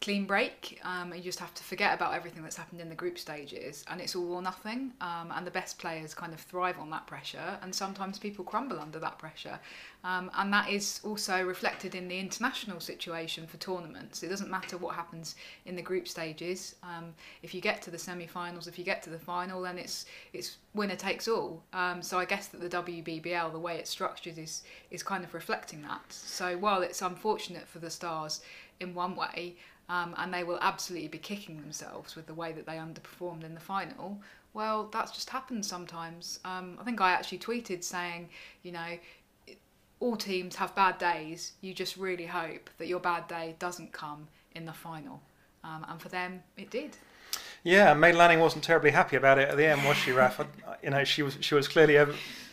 clean 0.00 0.24
break. 0.24 0.80
Um, 0.82 1.12
you 1.14 1.20
just 1.20 1.38
have 1.40 1.52
to 1.54 1.62
forget 1.62 1.92
about 1.94 2.14
everything 2.14 2.42
that's 2.42 2.56
happened 2.56 2.80
in 2.80 2.88
the 2.88 2.94
group 2.94 3.18
stages, 3.18 3.84
and 3.88 4.00
it's 4.00 4.16
all 4.16 4.32
or 4.32 4.40
nothing. 4.42 4.92
Um, 5.02 5.30
and 5.34 5.46
the 5.46 5.50
best 5.50 5.78
players 5.78 6.14
kind 6.14 6.32
of 6.32 6.40
thrive 6.40 6.78
on 6.78 6.88
that 6.90 7.06
pressure, 7.06 7.58
and 7.62 7.74
sometimes 7.74 8.18
people 8.18 8.44
crumble 8.44 8.80
under 8.80 8.98
that 8.98 9.18
pressure. 9.18 9.60
Um, 10.02 10.30
and 10.38 10.50
that 10.54 10.70
is 10.70 11.00
also 11.04 11.44
reflected 11.44 11.94
in 11.94 12.08
the 12.08 12.18
international 12.18 12.80
situation 12.80 13.46
for 13.46 13.58
tournaments. 13.58 14.22
It 14.22 14.28
doesn't 14.28 14.50
matter 14.50 14.78
what 14.78 14.94
happens 14.94 15.34
in 15.66 15.76
the 15.76 15.82
group 15.82 16.08
stages. 16.08 16.76
Um, 16.82 17.12
if 17.42 17.54
you 17.54 17.60
get 17.60 17.82
to 17.82 17.90
the 17.90 17.98
semi-finals, 17.98 18.66
if 18.66 18.78
you 18.78 18.84
get 18.84 19.02
to 19.02 19.10
the 19.10 19.18
final, 19.18 19.60
then 19.60 19.76
it's 19.76 20.06
it's 20.32 20.56
winner 20.72 20.96
takes 20.96 21.28
all. 21.28 21.62
Um, 21.74 22.00
so 22.00 22.18
I 22.18 22.24
guess 22.24 22.46
that 22.48 22.62
the 22.62 22.70
WBBL, 22.70 23.52
the 23.52 23.58
way 23.58 23.76
it's 23.76 23.90
structured, 23.90 24.38
is 24.38 24.62
is 24.90 25.02
kind 25.02 25.24
of 25.24 25.34
reflecting 25.34 25.82
that. 25.82 26.10
So 26.10 26.56
while 26.56 26.80
it's 26.80 27.02
unfortunate 27.02 27.68
for 27.68 27.80
the 27.80 27.90
Stars 27.90 28.40
in 28.80 28.94
one 28.94 29.14
way, 29.14 29.56
um, 29.90 30.14
and 30.18 30.32
they 30.32 30.44
will 30.44 30.58
absolutely 30.62 31.08
be 31.08 31.18
kicking 31.18 31.60
themselves 31.60 32.14
with 32.14 32.26
the 32.26 32.34
way 32.34 32.52
that 32.52 32.64
they 32.64 32.76
underperformed 32.76 33.42
in 33.42 33.54
the 33.54 33.60
final. 33.60 34.20
Well, 34.54 34.88
that's 34.92 35.10
just 35.10 35.28
happened 35.30 35.66
sometimes. 35.66 36.38
Um, 36.44 36.78
I 36.80 36.84
think 36.84 37.00
I 37.00 37.10
actually 37.10 37.38
tweeted 37.38 37.82
saying, 37.82 38.28
you 38.62 38.70
know, 38.70 38.98
all 39.98 40.16
teams 40.16 40.54
have 40.56 40.76
bad 40.76 40.98
days. 40.98 41.52
You 41.60 41.74
just 41.74 41.96
really 41.96 42.26
hope 42.26 42.70
that 42.78 42.86
your 42.86 43.00
bad 43.00 43.26
day 43.26 43.56
doesn't 43.58 43.92
come 43.92 44.28
in 44.54 44.64
the 44.64 44.72
final. 44.72 45.20
Um, 45.64 45.84
and 45.88 46.00
for 46.00 46.08
them, 46.08 46.44
it 46.56 46.70
did. 46.70 46.96
Yeah, 47.64 47.92
Meg 47.92 48.14
Lanning 48.14 48.38
wasn't 48.38 48.62
terribly 48.62 48.92
happy 48.92 49.16
about 49.16 49.38
it 49.40 49.48
at 49.48 49.56
the 49.56 49.66
end, 49.66 49.84
was 49.84 49.96
she, 49.96 50.12
Raf? 50.12 50.40
you 50.84 50.90
know, 50.90 51.02
she 51.02 51.22
was 51.22 51.36
she 51.40 51.54
was 51.54 51.66
clearly 51.68 51.96
a, 51.96 52.08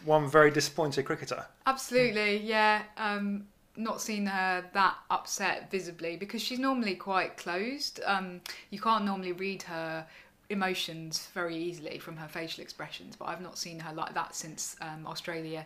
one 0.06 0.27
very 0.27 0.50
disappointed 0.50 1.06
cricketer. 1.06 1.46
Absolutely, 1.67 2.38
yeah. 2.38 2.82
Um, 2.98 3.46
not 3.78 4.02
seen 4.02 4.26
her 4.26 4.66
that 4.74 4.96
upset 5.10 5.70
visibly 5.70 6.18
because 6.18 6.42
she's 6.42 6.60
normally 6.60 6.96
quite 6.96 7.38
closed. 7.38 8.00
Um, 8.06 8.42
you 8.70 8.80
can't 8.80 9.06
normally 9.06 9.32
read 9.32 9.64
her 9.64 10.06
emotions 10.50 11.28
very 11.34 11.56
easily 11.56 12.00
from 12.00 12.18
her 12.18 12.28
facial 12.28 12.62
expressions, 12.62 13.16
but 13.16 13.26
I've 13.26 13.42
not 13.42 13.58
seen 13.58 13.80
her 13.80 13.94
like 13.94 14.14
that 14.14 14.36
since 14.36 14.76
um, 14.82 15.06
Australia 15.06 15.66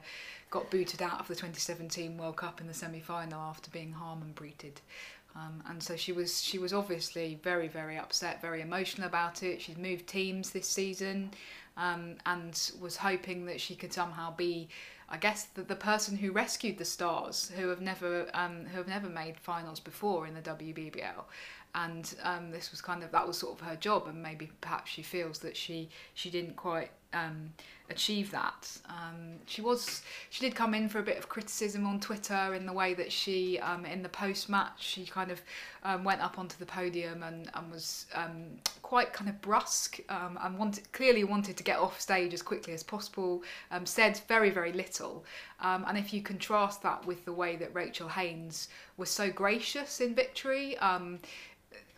got 0.49 0.69
booted 0.69 1.01
out 1.01 1.19
of 1.19 1.27
the 1.27 1.35
2017 1.35 2.17
World 2.17 2.35
Cup 2.35 2.59
in 2.59 2.67
the 2.67 2.73
semi 2.73 2.99
final 2.99 3.39
after 3.39 3.71
being 3.71 3.93
Harmanpreeted. 3.93 4.77
Um, 5.35 5.63
and 5.69 5.81
so 5.81 5.95
she 5.95 6.11
was 6.11 6.41
she 6.41 6.59
was 6.59 6.73
obviously 6.73 7.39
very 7.41 7.69
very 7.69 7.97
upset, 7.97 8.41
very 8.41 8.61
emotional 8.61 9.07
about 9.07 9.43
it. 9.43 9.61
She's 9.61 9.77
moved 9.77 10.07
teams 10.07 10.49
this 10.49 10.67
season, 10.67 11.31
um, 11.77 12.15
and 12.25 12.71
was 12.81 12.97
hoping 12.97 13.45
that 13.45 13.61
she 13.61 13.75
could 13.75 13.93
somehow 13.93 14.35
be, 14.35 14.67
I 15.11 15.17
guess, 15.17 15.43
the, 15.43 15.63
the 15.63 15.75
person 15.75 16.15
who 16.15 16.31
rescued 16.31 16.77
the 16.77 16.85
Stars, 16.85 17.51
who 17.57 17.67
have 17.67 17.81
never 17.81 18.27
um, 18.33 18.65
who 18.65 18.77
have 18.77 18.87
never 18.87 19.09
made 19.09 19.37
finals 19.37 19.81
before 19.81 20.25
in 20.25 20.33
the 20.33 20.41
WBBL. 20.41 21.25
And 21.75 22.15
um, 22.23 22.51
this 22.51 22.71
was 22.71 22.81
kind 22.81 23.03
of 23.03 23.11
that 23.11 23.27
was 23.27 23.37
sort 23.37 23.59
of 23.59 23.67
her 23.67 23.75
job, 23.75 24.07
and 24.07 24.23
maybe 24.23 24.49
perhaps 24.61 24.89
she 24.89 25.01
feels 25.01 25.39
that 25.39 25.57
she 25.57 25.89
she 26.13 26.29
didn't 26.29 26.55
quite 26.55 26.91
um, 27.13 27.53
achieve 27.91 28.31
that. 28.31 28.69
Um, 28.89 29.39
she 29.45 29.61
was 29.61 30.01
she 30.29 30.43
did 30.45 30.55
come 30.55 30.73
in 30.73 30.89
for 30.89 30.99
a 30.99 31.03
bit 31.03 31.17
of 31.17 31.29
criticism 31.29 31.85
on 31.85 31.99
Twitter 31.99 32.53
in 32.55 32.65
the 32.65 32.73
way 32.73 32.93
that 32.93 33.11
she 33.11 33.59
um, 33.59 33.85
in 33.85 34.01
the 34.01 34.09
post 34.09 34.49
match 34.49 34.81
she 34.81 35.05
kind 35.05 35.29
of 35.29 35.41
um, 35.83 36.03
went 36.03 36.21
up 36.21 36.39
onto 36.39 36.57
the 36.57 36.65
podium 36.65 37.23
and, 37.23 37.51
and 37.53 37.71
was 37.71 38.05
um, 38.15 38.43
quite 38.81 39.13
kind 39.13 39.29
of 39.29 39.39
brusque 39.41 39.99
um, 40.09 40.39
and 40.41 40.57
wanted 40.57 40.91
clearly 40.93 41.23
wanted 41.23 41.57
to 41.57 41.63
get 41.63 41.77
off 41.77 41.99
stage 41.99 42.33
as 42.33 42.41
quickly 42.41 42.73
as 42.73 42.83
possible. 42.83 43.43
Said 43.83 44.21
very 44.27 44.49
very 44.49 44.71
little, 44.71 45.25
and 45.59 45.97
if 45.97 46.13
you 46.13 46.21
contrast 46.21 46.81
that 46.83 47.05
with 47.05 47.25
the 47.25 47.33
way 47.33 47.55
that 47.57 47.73
Rachel 47.73 48.07
Haynes 48.09 48.69
was 48.97 49.09
so 49.09 49.29
gracious 49.29 49.99
in 49.99 50.15
victory. 50.15 50.77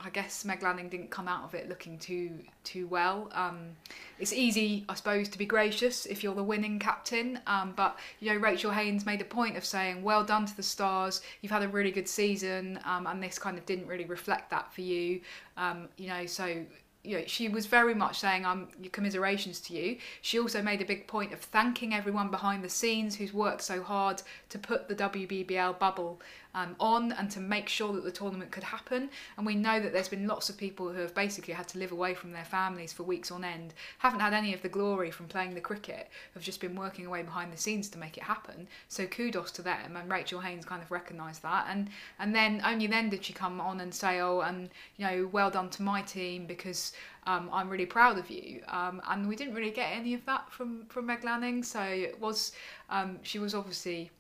I 0.06 0.10
guess 0.10 0.44
Meg 0.44 0.62
Lanning 0.62 0.90
didn't 0.90 1.10
come 1.10 1.28
out 1.28 1.44
of 1.44 1.54
it 1.56 1.70
looking 1.70 1.98
too 1.98 2.32
too 2.64 2.88
well. 2.88 3.30
Um, 3.34 3.76
it's 4.20 4.34
easy, 4.34 4.86
I 4.90 4.96
suppose, 4.96 5.30
to 5.30 5.38
be 5.38 5.46
gracious 5.46 6.06
if 6.06 6.24
you're 6.24 6.36
the 6.36 6.44
winning 6.44 6.80
captain. 6.80 7.40
Um, 7.48 7.74
but 7.76 7.98
you 8.20 8.32
know, 8.32 8.40
Rachel 8.40 8.72
Haynes 8.72 9.06
made 9.06 9.22
a 9.22 9.26
point 9.26 9.58
of 9.58 9.66
saying, 9.66 10.04
"Well 10.04 10.24
done 10.24 10.46
to 10.46 10.56
the 10.56 10.64
Stars. 10.64 11.22
You've 11.42 11.52
had 11.52 11.64
a 11.64 11.68
really 11.68 11.92
good 11.92 12.08
season, 12.08 12.80
um, 12.86 13.08
and 13.08 13.22
this 13.24 13.40
kind 13.40 13.58
of 13.58 13.66
didn't 13.66 13.88
really 13.88 14.06
reflect 14.06 14.50
that 14.52 14.74
for 14.74 14.82
you." 14.82 15.22
Um, 15.58 15.90
you 15.98 16.08
know, 16.08 16.26
so 16.26 16.66
you 17.04 17.18
know, 17.18 17.24
she 17.28 17.50
was 17.50 17.66
very 17.66 17.94
much 17.94 18.20
saying, 18.20 18.46
"I'm 18.46 18.64
um, 18.64 18.90
commiserations 18.92 19.60
to 19.62 19.74
you." 19.74 19.98
She 20.22 20.40
also 20.40 20.62
made 20.62 20.82
a 20.82 20.86
big 20.86 21.08
point 21.08 21.34
of 21.34 21.40
thanking 21.40 21.94
everyone 21.94 22.30
behind 22.30 22.64
the 22.64 22.70
scenes 22.70 23.16
who's 23.16 23.34
worked 23.34 23.62
so 23.62 23.84
hard 23.84 24.22
to 24.50 24.60
put 24.60 24.88
the 24.88 24.96
WBBL 24.96 25.78
bubble 25.80 26.22
um, 26.56 26.76
on 26.80 27.12
and 27.14 27.30
to 27.32 27.40
make 27.40 27.68
sure 27.68 27.94
that 27.94 28.04
the 28.04 28.12
tournament 28.12 28.52
could 28.52 28.64
happen. 28.64 29.10
And 29.38 29.46
we 29.46 29.56
know 29.56 29.80
that 29.80 29.94
there's 29.94 30.10
been 30.10 30.28
lots 30.28 30.50
of 30.50 30.58
people 30.58 30.92
who 30.92 31.00
have 31.00 31.16
basically 31.16 31.54
had 31.54 31.68
to 31.70 31.80
live 31.80 31.92
away 31.92 32.14
from 32.14 32.32
their 32.32 32.46
families 32.46 32.94
for 32.94 33.04
weeks 33.04 33.32
on 33.32 33.44
end, 33.44 33.74
haven't 34.00 34.20
had 34.20 34.34
any 34.34 34.54
of 34.54 34.62
the 34.62 34.70
glory 34.70 35.12
from 35.12 35.28
playing 35.28 35.54
the 35.54 35.62
cricket, 35.62 36.10
have 36.34 36.44
just 36.44 36.62
been 36.62 36.76
working 36.76 37.06
away 37.06 37.24
behind 37.24 37.52
the 37.52 37.58
scenes 37.58 37.90
to 37.90 37.98
make 37.98 38.18
it 38.18 38.24
happen. 38.24 38.68
So 38.88 39.06
kudos 39.06 39.52
to 39.54 39.62
them. 39.62 39.96
And 39.96 40.12
Rachel 40.12 40.42
Haynes 40.42 40.66
kind 40.66 40.82
of 40.82 40.92
recognised 40.92 41.42
that. 41.44 41.68
And 41.70 41.90
and 42.20 42.36
then 42.36 42.62
only 42.66 42.88
then 42.88 43.10
did 43.10 43.26
she 43.26 43.34
come 43.34 43.60
on 43.60 43.80
and 43.80 43.94
say, 43.94 44.20
oh, 44.20 44.42
and 44.42 44.70
you 44.98 45.06
know, 45.06 45.30
well 45.32 45.50
done 45.50 45.70
to 45.72 45.82
my 45.82 46.02
team 46.02 46.46
because 46.46 46.94
um, 47.26 47.50
I'm 47.52 47.70
really 47.70 47.86
proud 47.86 48.18
of 48.18 48.30
you. 48.30 48.62
Um, 48.68 49.02
and 49.10 49.28
we 49.28 49.36
didn't 49.36 49.56
really 49.56 49.72
get 49.72 49.92
any 49.92 50.14
of 50.14 50.26
that 50.26 50.52
from 50.52 50.86
from 50.90 51.06
Meg 51.06 51.24
Lanning. 51.24 51.64
So 51.64 51.82
it 51.82 52.20
was 52.20 52.52
um, 52.90 53.20
she 53.24 53.40
was 53.40 53.56
obviously 53.56 54.12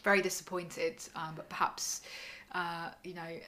very 0.00 0.22
disappointed, 0.22 0.96
um, 1.16 1.34
but 1.36 1.48
perhaps 1.48 2.02
uh, 2.52 2.90
you 3.04 3.14
know 3.14 3.38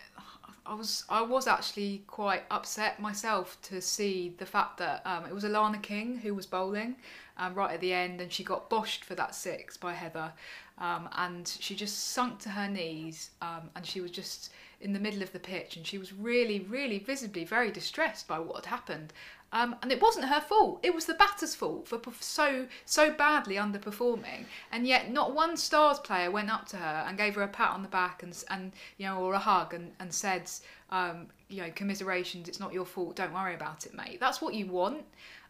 I 0.64 0.74
was 0.74 1.04
I 1.08 1.22
was 1.22 1.46
actually 1.46 2.02
quite 2.06 2.44
upset 2.50 3.00
myself 3.00 3.58
to 3.62 3.80
see 3.80 4.34
the 4.38 4.46
fact 4.46 4.78
that 4.78 5.02
um, 5.04 5.24
it 5.26 5.34
was 5.34 5.44
Alana 5.44 5.82
King 5.82 6.18
who 6.18 6.34
was 6.34 6.46
bowling 6.46 6.96
um, 7.36 7.54
right 7.54 7.72
at 7.72 7.80
the 7.80 7.92
end, 7.92 8.20
and 8.20 8.32
she 8.32 8.44
got 8.44 8.70
boshed 8.70 9.04
for 9.04 9.14
that 9.16 9.34
six 9.34 9.76
by 9.76 9.92
Heather, 9.94 10.32
um, 10.78 11.08
and 11.16 11.48
she 11.48 11.74
just 11.74 12.10
sunk 12.10 12.38
to 12.40 12.50
her 12.50 12.68
knees, 12.68 13.30
um, 13.40 13.70
and 13.74 13.84
she 13.84 14.00
was 14.00 14.10
just 14.10 14.52
in 14.80 14.92
the 14.92 15.00
middle 15.00 15.22
of 15.22 15.32
the 15.32 15.38
pitch, 15.38 15.76
and 15.76 15.86
she 15.86 15.98
was 15.98 16.12
really, 16.12 16.60
really 16.60 16.98
visibly 16.98 17.44
very 17.44 17.70
distressed 17.70 18.28
by 18.28 18.38
what 18.38 18.56
had 18.56 18.66
happened, 18.66 19.12
um, 19.52 19.76
and 19.82 19.92
it 19.92 20.00
wasn't 20.00 20.26
her 20.26 20.40
fault. 20.40 20.80
It 20.82 20.94
was 20.94 21.04
the 21.04 21.14
batter's 21.14 21.54
fault 21.54 21.86
for 21.86 22.00
so 22.20 22.66
so 22.86 23.12
badly 23.12 23.56
underperforming. 23.56 24.46
And 24.70 24.86
yet, 24.86 25.10
not 25.10 25.34
one 25.34 25.56
Stars 25.56 25.98
player 25.98 26.30
went 26.30 26.50
up 26.50 26.66
to 26.68 26.78
her 26.78 27.04
and 27.06 27.18
gave 27.18 27.34
her 27.34 27.42
a 27.42 27.48
pat 27.48 27.72
on 27.72 27.82
the 27.82 27.88
back 27.88 28.22
and 28.22 28.42
and 28.48 28.72
you 28.96 29.06
know 29.06 29.18
or 29.18 29.34
a 29.34 29.38
hug 29.38 29.74
and 29.74 29.92
and 30.00 30.12
said, 30.12 30.50
um, 30.90 31.26
you 31.48 31.62
know, 31.62 31.70
commiserations. 31.74 32.48
It's 32.48 32.60
not 32.60 32.72
your 32.72 32.86
fault. 32.86 33.16
Don't 33.16 33.34
worry 33.34 33.54
about 33.54 33.84
it, 33.84 33.94
mate. 33.94 34.18
That's 34.20 34.40
what 34.40 34.54
you 34.54 34.66
want. 34.66 35.04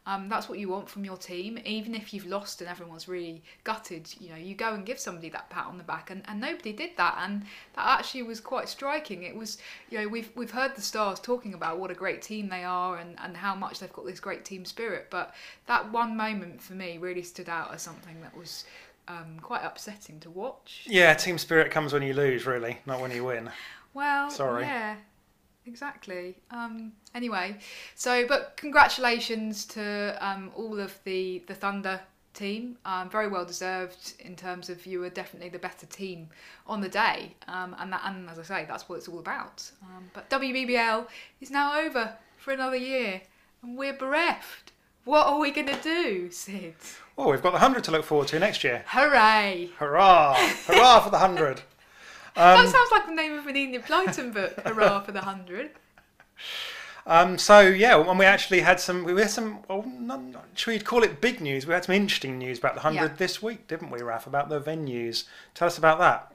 Um, 0.04 0.28
that's 0.28 0.48
what 0.48 0.58
you 0.58 0.68
want 0.68 0.88
from 0.88 1.04
your 1.04 1.16
team. 1.16 1.60
Even 1.64 1.94
if 1.94 2.12
you've 2.12 2.26
lost 2.26 2.60
and 2.60 2.68
everyone's 2.68 3.06
really 3.06 3.42
gutted, 3.62 4.12
you 4.18 4.30
know, 4.30 4.36
you 4.36 4.56
go 4.56 4.74
and 4.74 4.84
give 4.84 4.98
somebody 4.98 5.28
that 5.28 5.48
pat 5.48 5.66
on 5.66 5.78
the 5.78 5.84
back, 5.84 6.10
and, 6.10 6.22
and 6.26 6.40
nobody 6.40 6.72
did 6.72 6.90
that, 6.96 7.18
and 7.20 7.42
that 7.76 8.00
actually 8.00 8.24
was 8.24 8.40
quite 8.40 8.68
striking. 8.68 9.22
It 9.22 9.36
was, 9.36 9.58
you 9.90 10.00
know, 10.00 10.08
we've 10.08 10.30
we've 10.34 10.50
heard 10.50 10.74
the 10.74 10.82
stars 10.82 11.20
talking 11.20 11.54
about 11.54 11.78
what 11.78 11.92
a 11.92 11.94
great 11.94 12.20
team 12.20 12.48
they 12.48 12.64
are 12.64 12.96
and, 12.96 13.16
and 13.22 13.36
how 13.36 13.54
much 13.54 13.78
they've 13.78 13.92
got 13.92 14.04
this 14.04 14.18
great 14.18 14.44
team 14.44 14.64
spirit, 14.64 15.06
but 15.08 15.34
that 15.66 15.92
one 15.92 16.16
moment 16.16 16.60
for 16.60 16.72
me 16.72 16.98
really 16.98 17.22
stood 17.22 17.48
out 17.48 17.72
as 17.72 17.82
something 17.82 18.20
that 18.22 18.36
was 18.36 18.64
um, 19.06 19.38
quite 19.40 19.62
upsetting 19.64 20.18
to 20.20 20.30
watch. 20.30 20.86
Yeah, 20.88 21.14
team 21.14 21.38
spirit 21.38 21.70
comes 21.70 21.92
when 21.92 22.02
you 22.02 22.14
lose, 22.14 22.44
really, 22.44 22.78
not 22.86 23.00
when 23.00 23.12
you 23.12 23.24
win. 23.24 23.50
Well, 23.94 24.30
sorry. 24.30 24.64
Yeah, 24.64 24.96
exactly. 25.66 26.36
Um, 26.50 26.92
anyway, 27.14 27.58
so 27.94 28.26
but 28.26 28.56
congratulations 28.56 29.64
to 29.66 30.16
um, 30.20 30.50
all 30.56 30.78
of 30.78 30.98
the 31.04 31.42
the 31.46 31.54
Thunder 31.54 32.00
team. 32.34 32.76
Um, 32.84 33.10
very 33.10 33.28
well 33.28 33.44
deserved 33.44 34.14
in 34.20 34.36
terms 34.36 34.70
of 34.70 34.86
you 34.86 35.00
were 35.00 35.10
definitely 35.10 35.50
the 35.50 35.58
better 35.58 35.86
team 35.86 36.28
on 36.66 36.80
the 36.80 36.88
day, 36.88 37.34
um, 37.48 37.76
and 37.78 37.92
that 37.92 38.02
and 38.04 38.28
as 38.28 38.38
I 38.38 38.42
say, 38.42 38.64
that's 38.68 38.88
what 38.88 38.96
it's 38.96 39.08
all 39.08 39.18
about. 39.18 39.70
Um, 39.82 40.10
but 40.12 40.28
WBBL 40.30 41.06
is 41.40 41.50
now 41.50 41.78
over 41.80 42.14
for 42.38 42.52
another 42.52 42.76
year, 42.76 43.22
and 43.62 43.76
we're 43.76 43.92
bereft. 43.92 44.72
What 45.04 45.26
are 45.26 45.40
we 45.40 45.50
going 45.50 45.66
to 45.66 45.82
do, 45.82 46.30
Syd? 46.30 46.74
Well, 47.16 47.30
we've 47.30 47.42
got 47.42 47.50
the 47.50 47.58
100 47.58 47.82
to 47.84 47.90
look 47.90 48.04
forward 48.04 48.28
to 48.28 48.38
next 48.38 48.62
year. 48.62 48.84
Hooray! 48.86 49.70
Hurrah! 49.76 50.34
Hurrah 50.66 51.00
for 51.00 51.10
the 51.10 51.18
100! 51.18 51.62
Um, 52.34 52.64
that 52.64 52.68
sounds 52.68 52.90
like 52.90 53.06
the 53.06 53.14
name 53.14 53.34
of 53.34 53.46
an 53.46 53.56
Enid 53.56 53.82
Blyton 53.82 54.32
book. 54.32 54.58
Hurrah 54.64 55.00
for 55.00 55.12
the 55.12 55.20
hundred. 55.20 55.70
Um, 57.06 57.36
so 57.36 57.60
yeah, 57.60 58.00
and 58.00 58.18
we 58.18 58.24
actually 58.24 58.60
had 58.60 58.80
some. 58.80 59.04
We 59.04 59.20
had 59.20 59.30
some. 59.30 59.60
Well, 59.68 59.84
not, 59.86 60.22
not, 60.22 60.44
should 60.54 60.70
we 60.70 60.78
call 60.78 61.02
it 61.02 61.20
big 61.20 61.40
news? 61.40 61.66
We 61.66 61.74
had 61.74 61.84
some 61.84 61.94
interesting 61.94 62.38
news 62.38 62.58
about 62.58 62.74
the 62.74 62.80
hundred 62.80 63.12
yeah. 63.12 63.16
this 63.16 63.42
week, 63.42 63.66
didn't 63.66 63.90
we, 63.90 64.02
Raf? 64.02 64.26
About 64.26 64.48
the 64.48 64.60
venues. 64.60 65.24
Tell 65.54 65.66
us 65.66 65.78
about 65.78 65.98
that. 65.98 66.32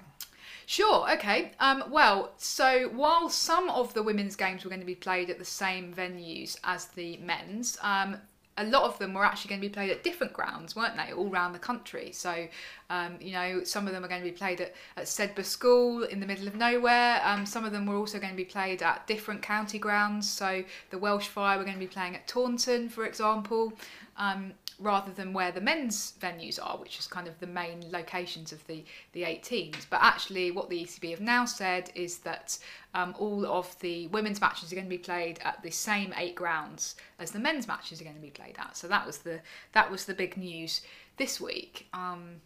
Sure. 0.65 1.09
Okay. 1.13 1.51
Um, 1.61 1.85
well, 1.89 2.33
so 2.35 2.89
while 2.89 3.29
some 3.29 3.69
of 3.69 3.93
the 3.93 4.03
women's 4.03 4.35
games 4.35 4.65
were 4.65 4.69
going 4.69 4.81
to 4.81 4.85
be 4.85 4.95
played 4.95 5.29
at 5.29 5.39
the 5.39 5.45
same 5.45 5.93
venues 5.93 6.57
as 6.65 6.87
the 6.87 7.15
men's, 7.17 7.77
um, 7.81 8.17
a 8.57 8.63
lot 8.65 8.83
of 8.83 8.97
them 8.97 9.13
were 9.13 9.23
actually 9.23 9.49
going 9.49 9.61
to 9.61 9.67
be 9.67 9.73
played 9.73 9.91
at 9.91 10.03
different 10.03 10.33
grounds, 10.33 10.75
weren't 10.75 10.97
they, 10.97 11.13
all 11.13 11.29
around 11.29 11.53
the 11.53 11.59
country? 11.59 12.11
So, 12.11 12.47
um, 12.89 13.17
you 13.21 13.31
know, 13.31 13.63
some 13.63 13.87
of 13.87 13.93
them 13.93 14.03
are 14.03 14.07
going 14.07 14.21
to 14.21 14.29
be 14.29 14.35
played 14.35 14.61
at, 14.61 14.73
at 14.97 15.07
School 15.45 16.03
in 16.03 16.19
the 16.19 16.25
middle 16.25 16.47
of 16.47 16.55
nowhere. 16.55 17.21
Um, 17.23 17.45
some 17.45 17.65
of 17.65 17.71
them 17.71 17.85
were 17.85 17.95
also 17.95 18.19
going 18.19 18.33
to 18.33 18.37
be 18.37 18.45
played 18.45 18.81
at 18.81 19.05
different 19.07 19.41
county 19.41 19.77
grounds. 19.77 20.29
So, 20.29 20.63
the 20.89 20.97
Welsh 20.97 21.27
Fire 21.27 21.57
were 21.57 21.63
going 21.63 21.75
to 21.75 21.79
be 21.79 21.87
playing 21.87 22.15
at 22.15 22.27
Taunton, 22.27 22.89
for 22.89 23.05
example. 23.05 23.73
Um, 24.17 24.53
rather 24.79 25.11
than 25.11 25.33
where 25.33 25.51
the 25.51 25.61
men's 25.61 26.13
venues 26.19 26.59
are, 26.61 26.77
which 26.77 26.99
is 26.99 27.07
kind 27.07 27.27
of 27.27 27.39
the 27.39 27.47
main 27.47 27.83
locations 27.91 28.51
of 28.51 28.65
the, 28.67 28.85
the 29.13 29.23
eight 29.23 29.43
teams. 29.43 29.87
But 29.89 30.01
actually, 30.01 30.51
what 30.51 30.69
the 30.69 30.83
ECB 30.83 31.11
have 31.11 31.21
now 31.21 31.45
said 31.45 31.91
is 31.95 32.19
that 32.19 32.57
um, 32.93 33.15
all 33.17 33.45
of 33.45 33.77
the 33.79 34.07
women's 34.07 34.39
matches 34.39 34.71
are 34.71 34.75
going 34.75 34.85
to 34.85 34.89
be 34.89 34.97
played 34.97 35.39
at 35.43 35.61
the 35.63 35.71
same 35.71 36.13
eight 36.17 36.35
grounds 36.35 36.95
as 37.19 37.31
the 37.31 37.39
men's 37.39 37.67
matches 37.67 37.99
are 37.99 38.03
going 38.03 38.15
to 38.15 38.21
be 38.21 38.29
played 38.29 38.55
at. 38.59 38.77
So 38.77 38.87
that 38.87 39.05
was 39.05 39.19
the 39.19 39.39
that 39.73 39.89
was 39.89 40.05
the 40.05 40.13
big 40.13 40.37
news 40.37 40.81
this 41.17 41.41
week. 41.41 41.87
Um, 41.93 42.41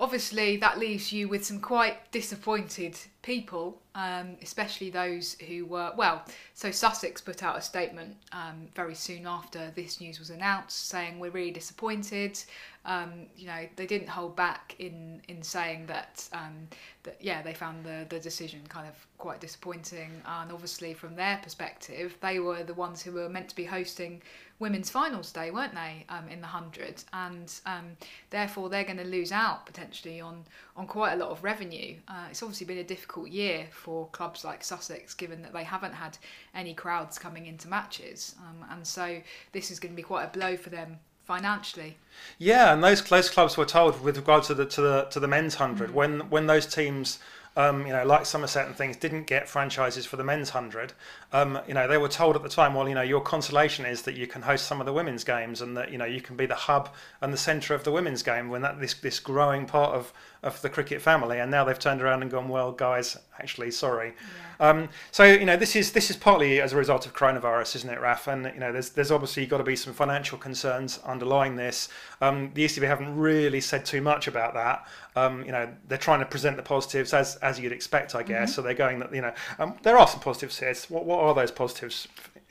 obviously 0.00 0.56
that 0.56 0.78
leaves 0.78 1.12
you 1.12 1.28
with 1.28 1.44
some 1.44 1.60
quite 1.60 2.10
disappointed 2.10 2.96
people, 3.22 3.80
um, 3.94 4.36
especially 4.42 4.90
those 4.90 5.36
who 5.46 5.66
were 5.66 5.92
well. 5.96 6.24
So 6.54 6.70
Sussex 6.70 7.20
put 7.20 7.42
out 7.42 7.56
a 7.56 7.60
statement 7.60 8.16
um, 8.32 8.68
very 8.74 8.94
soon 8.94 9.26
after 9.26 9.70
this 9.76 10.00
news 10.00 10.18
was 10.18 10.30
announced, 10.30 10.88
saying 10.88 11.18
we're 11.18 11.30
really 11.30 11.50
disappointed. 11.50 12.42
Um, 12.84 13.26
you 13.36 13.46
know, 13.46 13.68
they 13.76 13.86
didn't 13.86 14.08
hold 14.08 14.36
back 14.36 14.74
in 14.78 15.20
in 15.28 15.42
saying 15.42 15.86
that 15.86 16.28
um, 16.32 16.68
that 17.02 17.16
yeah, 17.20 17.42
they 17.42 17.52
found 17.52 17.84
the 17.84 18.06
the 18.08 18.18
decision 18.18 18.60
kind 18.68 18.88
of 18.88 18.94
quite 19.18 19.40
disappointing, 19.40 20.22
and 20.24 20.50
obviously 20.50 20.94
from 20.94 21.14
their 21.14 21.38
perspective, 21.42 22.16
they 22.20 22.38
were 22.38 22.62
the 22.62 22.74
ones 22.74 23.02
who 23.02 23.12
were 23.12 23.28
meant 23.28 23.50
to 23.50 23.56
be 23.56 23.64
hosting 23.64 24.22
women's 24.58 24.90
finals 24.90 25.32
day, 25.32 25.50
weren't 25.50 25.74
they, 25.74 26.04
um, 26.08 26.28
in 26.28 26.40
the 26.40 26.46
hundred, 26.46 27.02
and 27.12 27.52
um, 27.66 27.96
therefore 28.30 28.68
they're 28.68 28.84
going 28.84 28.96
to 28.98 29.04
lose 29.04 29.32
out 29.32 29.66
potentially 29.66 30.20
on 30.20 30.44
on 30.76 30.86
quite 30.86 31.12
a 31.12 31.16
lot 31.16 31.30
of 31.30 31.44
revenue. 31.44 31.96
Uh, 32.08 32.26
it's 32.30 32.42
obviously 32.42 32.66
been 32.66 32.78
a 32.78 32.84
difficult 32.84 33.28
year 33.28 33.66
for 33.70 34.06
clubs 34.08 34.42
like 34.42 34.64
Sussex, 34.64 35.12
given 35.14 35.42
that 35.42 35.52
they 35.52 35.64
haven't 35.64 35.92
had 35.92 36.16
any 36.54 36.72
crowds 36.72 37.18
coming 37.18 37.46
into 37.46 37.68
matches, 37.68 38.34
um, 38.40 38.64
and 38.70 38.86
so 38.86 39.20
this 39.52 39.70
is 39.70 39.78
going 39.78 39.92
to 39.92 39.96
be 39.96 40.02
quite 40.02 40.24
a 40.24 40.38
blow 40.38 40.56
for 40.56 40.70
them 40.70 40.98
financially. 41.30 41.96
Yeah, 42.38 42.72
and 42.72 42.82
those 42.82 43.02
those 43.04 43.30
clubs 43.30 43.56
were 43.56 43.64
told 43.64 44.02
with 44.02 44.16
regard 44.16 44.42
to 44.44 44.54
the 44.54 44.66
to 44.66 44.80
the 44.80 45.04
to 45.12 45.20
the 45.20 45.28
men's 45.28 45.60
100 45.60 45.90
mm 45.90 45.92
when 45.94 46.12
when 46.28 46.46
those 46.46 46.66
teams 46.66 47.20
um, 47.56 47.84
you 47.84 47.92
know, 47.92 48.04
like 48.04 48.26
Somerset 48.26 48.66
and 48.66 48.76
things, 48.76 48.96
didn't 48.96 49.26
get 49.26 49.48
franchises 49.48 50.06
for 50.06 50.16
the 50.16 50.22
men's 50.22 50.50
hundred. 50.50 50.92
Um, 51.32 51.58
you 51.66 51.74
know, 51.74 51.88
they 51.88 51.98
were 51.98 52.08
told 52.08 52.36
at 52.36 52.44
the 52.44 52.48
time, 52.48 52.74
well, 52.74 52.88
you 52.88 52.94
know, 52.94 53.02
your 53.02 53.20
consolation 53.20 53.84
is 53.84 54.02
that 54.02 54.14
you 54.14 54.28
can 54.28 54.42
host 54.42 54.66
some 54.66 54.78
of 54.80 54.86
the 54.86 54.92
women's 54.92 55.24
games 55.24 55.60
and 55.60 55.76
that 55.76 55.90
you 55.90 55.98
know 55.98 56.04
you 56.04 56.20
can 56.20 56.36
be 56.36 56.46
the 56.46 56.54
hub 56.54 56.90
and 57.20 57.32
the 57.32 57.36
centre 57.36 57.74
of 57.74 57.82
the 57.82 57.90
women's 57.90 58.22
game 58.22 58.48
when 58.48 58.62
that 58.62 58.80
this 58.80 58.94
this 58.94 59.18
growing 59.18 59.66
part 59.66 59.94
of 59.94 60.12
of 60.42 60.60
the 60.62 60.70
cricket 60.70 61.02
family. 61.02 61.38
And 61.38 61.50
now 61.50 61.64
they've 61.64 61.78
turned 61.78 62.00
around 62.00 62.22
and 62.22 62.30
gone, 62.30 62.48
well, 62.48 62.72
guys, 62.72 63.16
actually, 63.38 63.70
sorry. 63.70 64.14
Yeah. 64.58 64.70
Um, 64.70 64.88
so 65.10 65.24
you 65.24 65.46
know, 65.46 65.56
this 65.56 65.74
is 65.74 65.92
this 65.92 66.10
is 66.10 66.16
partly 66.16 66.60
as 66.60 66.74
a 66.74 66.76
result 66.76 67.06
of 67.06 67.14
coronavirus, 67.14 67.76
isn't 67.76 67.90
it, 67.90 67.98
Raf? 67.98 68.28
And 68.28 68.44
you 68.44 68.60
know, 68.60 68.72
there's 68.72 68.90
there's 68.90 69.10
obviously 69.10 69.46
got 69.46 69.58
to 69.58 69.64
be 69.64 69.74
some 69.74 69.94
financial 69.94 70.36
concerns 70.36 70.98
underlying 70.98 71.56
this. 71.56 71.88
Um, 72.20 72.50
the 72.52 72.66
ECB 72.66 72.86
haven't 72.86 73.16
really 73.16 73.62
said 73.62 73.86
too 73.86 74.02
much 74.02 74.28
about 74.28 74.52
that. 74.54 74.86
Um, 75.16 75.44
you 75.44 75.52
know, 75.52 75.68
they're 75.88 75.96
trying 75.96 76.20
to 76.20 76.26
present 76.26 76.58
the 76.58 76.62
positives 76.62 77.14
as 77.14 77.36
as 77.36 77.58
you'd 77.58 77.72
expect, 77.72 78.14
I 78.14 78.22
guess. 78.22 78.50
Mm-hmm. 78.50 78.54
So 78.56 78.62
they're 78.62 78.74
going 78.74 78.98
that 79.00 79.14
you 79.14 79.22
know, 79.22 79.32
um, 79.58 79.76
there 79.82 79.98
are 79.98 80.06
some 80.06 80.20
positives 80.20 80.58
here. 80.58 80.74
What 80.90 81.06
what 81.06 81.20
are 81.20 81.34
those 81.34 81.50
positives 81.50 82.06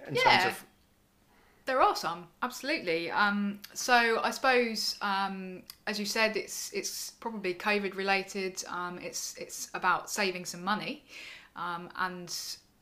in 0.07 0.15
yeah. 0.15 0.21
terms 0.23 0.45
of 0.45 0.65
there 1.69 1.81
are 1.83 1.95
some, 1.95 2.25
absolutely. 2.41 3.11
Um, 3.11 3.59
so 3.75 4.19
I 4.23 4.31
suppose, 4.31 4.95
um, 5.03 5.61
as 5.85 5.99
you 5.99 6.05
said, 6.05 6.35
it's 6.35 6.73
it's 6.73 7.11
probably 7.11 7.53
COVID 7.53 7.95
related. 7.95 8.63
Um, 8.67 8.97
it's 8.99 9.35
it's 9.37 9.69
about 9.75 10.09
saving 10.09 10.45
some 10.45 10.63
money, 10.63 11.05
um, 11.55 11.89
and 11.97 12.35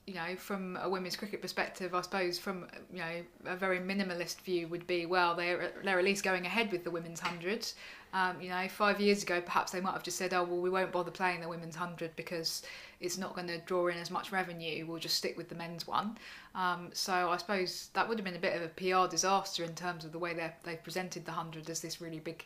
you 0.07 0.13
know, 0.13 0.37
from 0.37 0.77
a 0.81 0.89
women's 0.89 1.17
cricket 1.17 1.41
perspective, 1.41 1.93
I 1.93 1.99
suppose 1.99 2.39
from 2.39 2.65
you 2.91 2.99
know 2.99 3.23
a 3.45 3.57
very 3.57 3.77
minimalist 3.79 4.39
view 4.41 4.69
would 4.69 4.87
be 4.87 5.05
well, 5.05 5.35
they're 5.35 5.73
they're 5.83 5.99
at 5.99 6.05
least 6.05 6.23
going 6.23 6.45
ahead 6.45 6.71
with 6.71 6.85
the 6.85 6.91
women's 6.91 7.19
hundred. 7.19 7.67
Um, 8.13 8.41
you 8.41 8.49
know, 8.49 8.69
five 8.69 9.01
years 9.01 9.21
ago, 9.21 9.41
perhaps 9.41 9.73
they 9.73 9.81
might 9.81 9.91
have 9.91 10.03
just 10.03 10.17
said, 10.17 10.33
"Oh, 10.33 10.45
well, 10.45 10.61
we 10.61 10.69
won't 10.69 10.93
bother 10.93 11.11
playing 11.11 11.41
the 11.41 11.49
women's 11.49 11.75
hundred 11.75 12.15
because 12.15 12.63
it's 13.01 13.17
not 13.17 13.35
going 13.35 13.47
to 13.47 13.59
draw 13.59 13.87
in 13.87 13.97
as 13.97 14.09
much 14.09 14.31
revenue. 14.31 14.85
We'll 14.87 14.99
just 14.99 15.17
stick 15.17 15.35
with 15.35 15.49
the 15.49 15.55
men's 15.55 15.85
one." 15.85 16.17
Um, 16.55 16.89
so 16.93 17.13
I 17.13 17.35
suppose 17.35 17.89
that 17.93 18.07
would 18.07 18.17
have 18.17 18.25
been 18.25 18.37
a 18.37 18.39
bit 18.39 18.55
of 18.55 18.61
a 18.61 18.69
PR 18.69 19.11
disaster 19.11 19.65
in 19.65 19.75
terms 19.75 20.05
of 20.05 20.13
the 20.13 20.19
way 20.19 20.33
they 20.33 20.49
they've 20.63 20.81
presented 20.81 21.25
the 21.25 21.33
hundred 21.33 21.69
as 21.69 21.81
this 21.81 21.99
really 21.99 22.19
big 22.19 22.45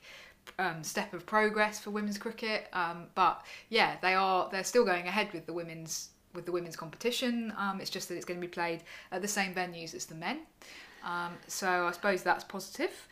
um, 0.57 0.83
step 0.83 1.13
of 1.13 1.27
progress 1.27 1.79
for 1.79 1.91
women's 1.91 2.17
cricket. 2.17 2.67
Um, 2.73 3.05
but 3.13 3.45
yeah, 3.69 3.97
they 4.01 4.15
are 4.15 4.49
they're 4.51 4.63
still 4.63 4.83
going 4.83 5.07
ahead 5.07 5.31
with 5.31 5.45
the 5.45 5.53
women's 5.53 6.09
with 6.33 6.45
the 6.45 6.51
women's 6.51 6.75
competition. 6.75 7.53
Um, 7.57 7.79
it's 7.81 7.89
just 7.89 8.07
that 8.09 8.15
it's 8.15 8.25
going 8.25 8.39
to 8.39 8.45
be 8.45 8.51
played 8.51 8.83
at 9.11 9.21
the 9.21 9.27
same 9.27 9.53
venues 9.53 9.93
as 9.93 10.05
the 10.05 10.15
men. 10.15 10.39
Um, 11.03 11.33
so 11.47 11.87
I 11.87 11.91
suppose 11.91 12.23
that's 12.23 12.43
positive. 12.43 13.07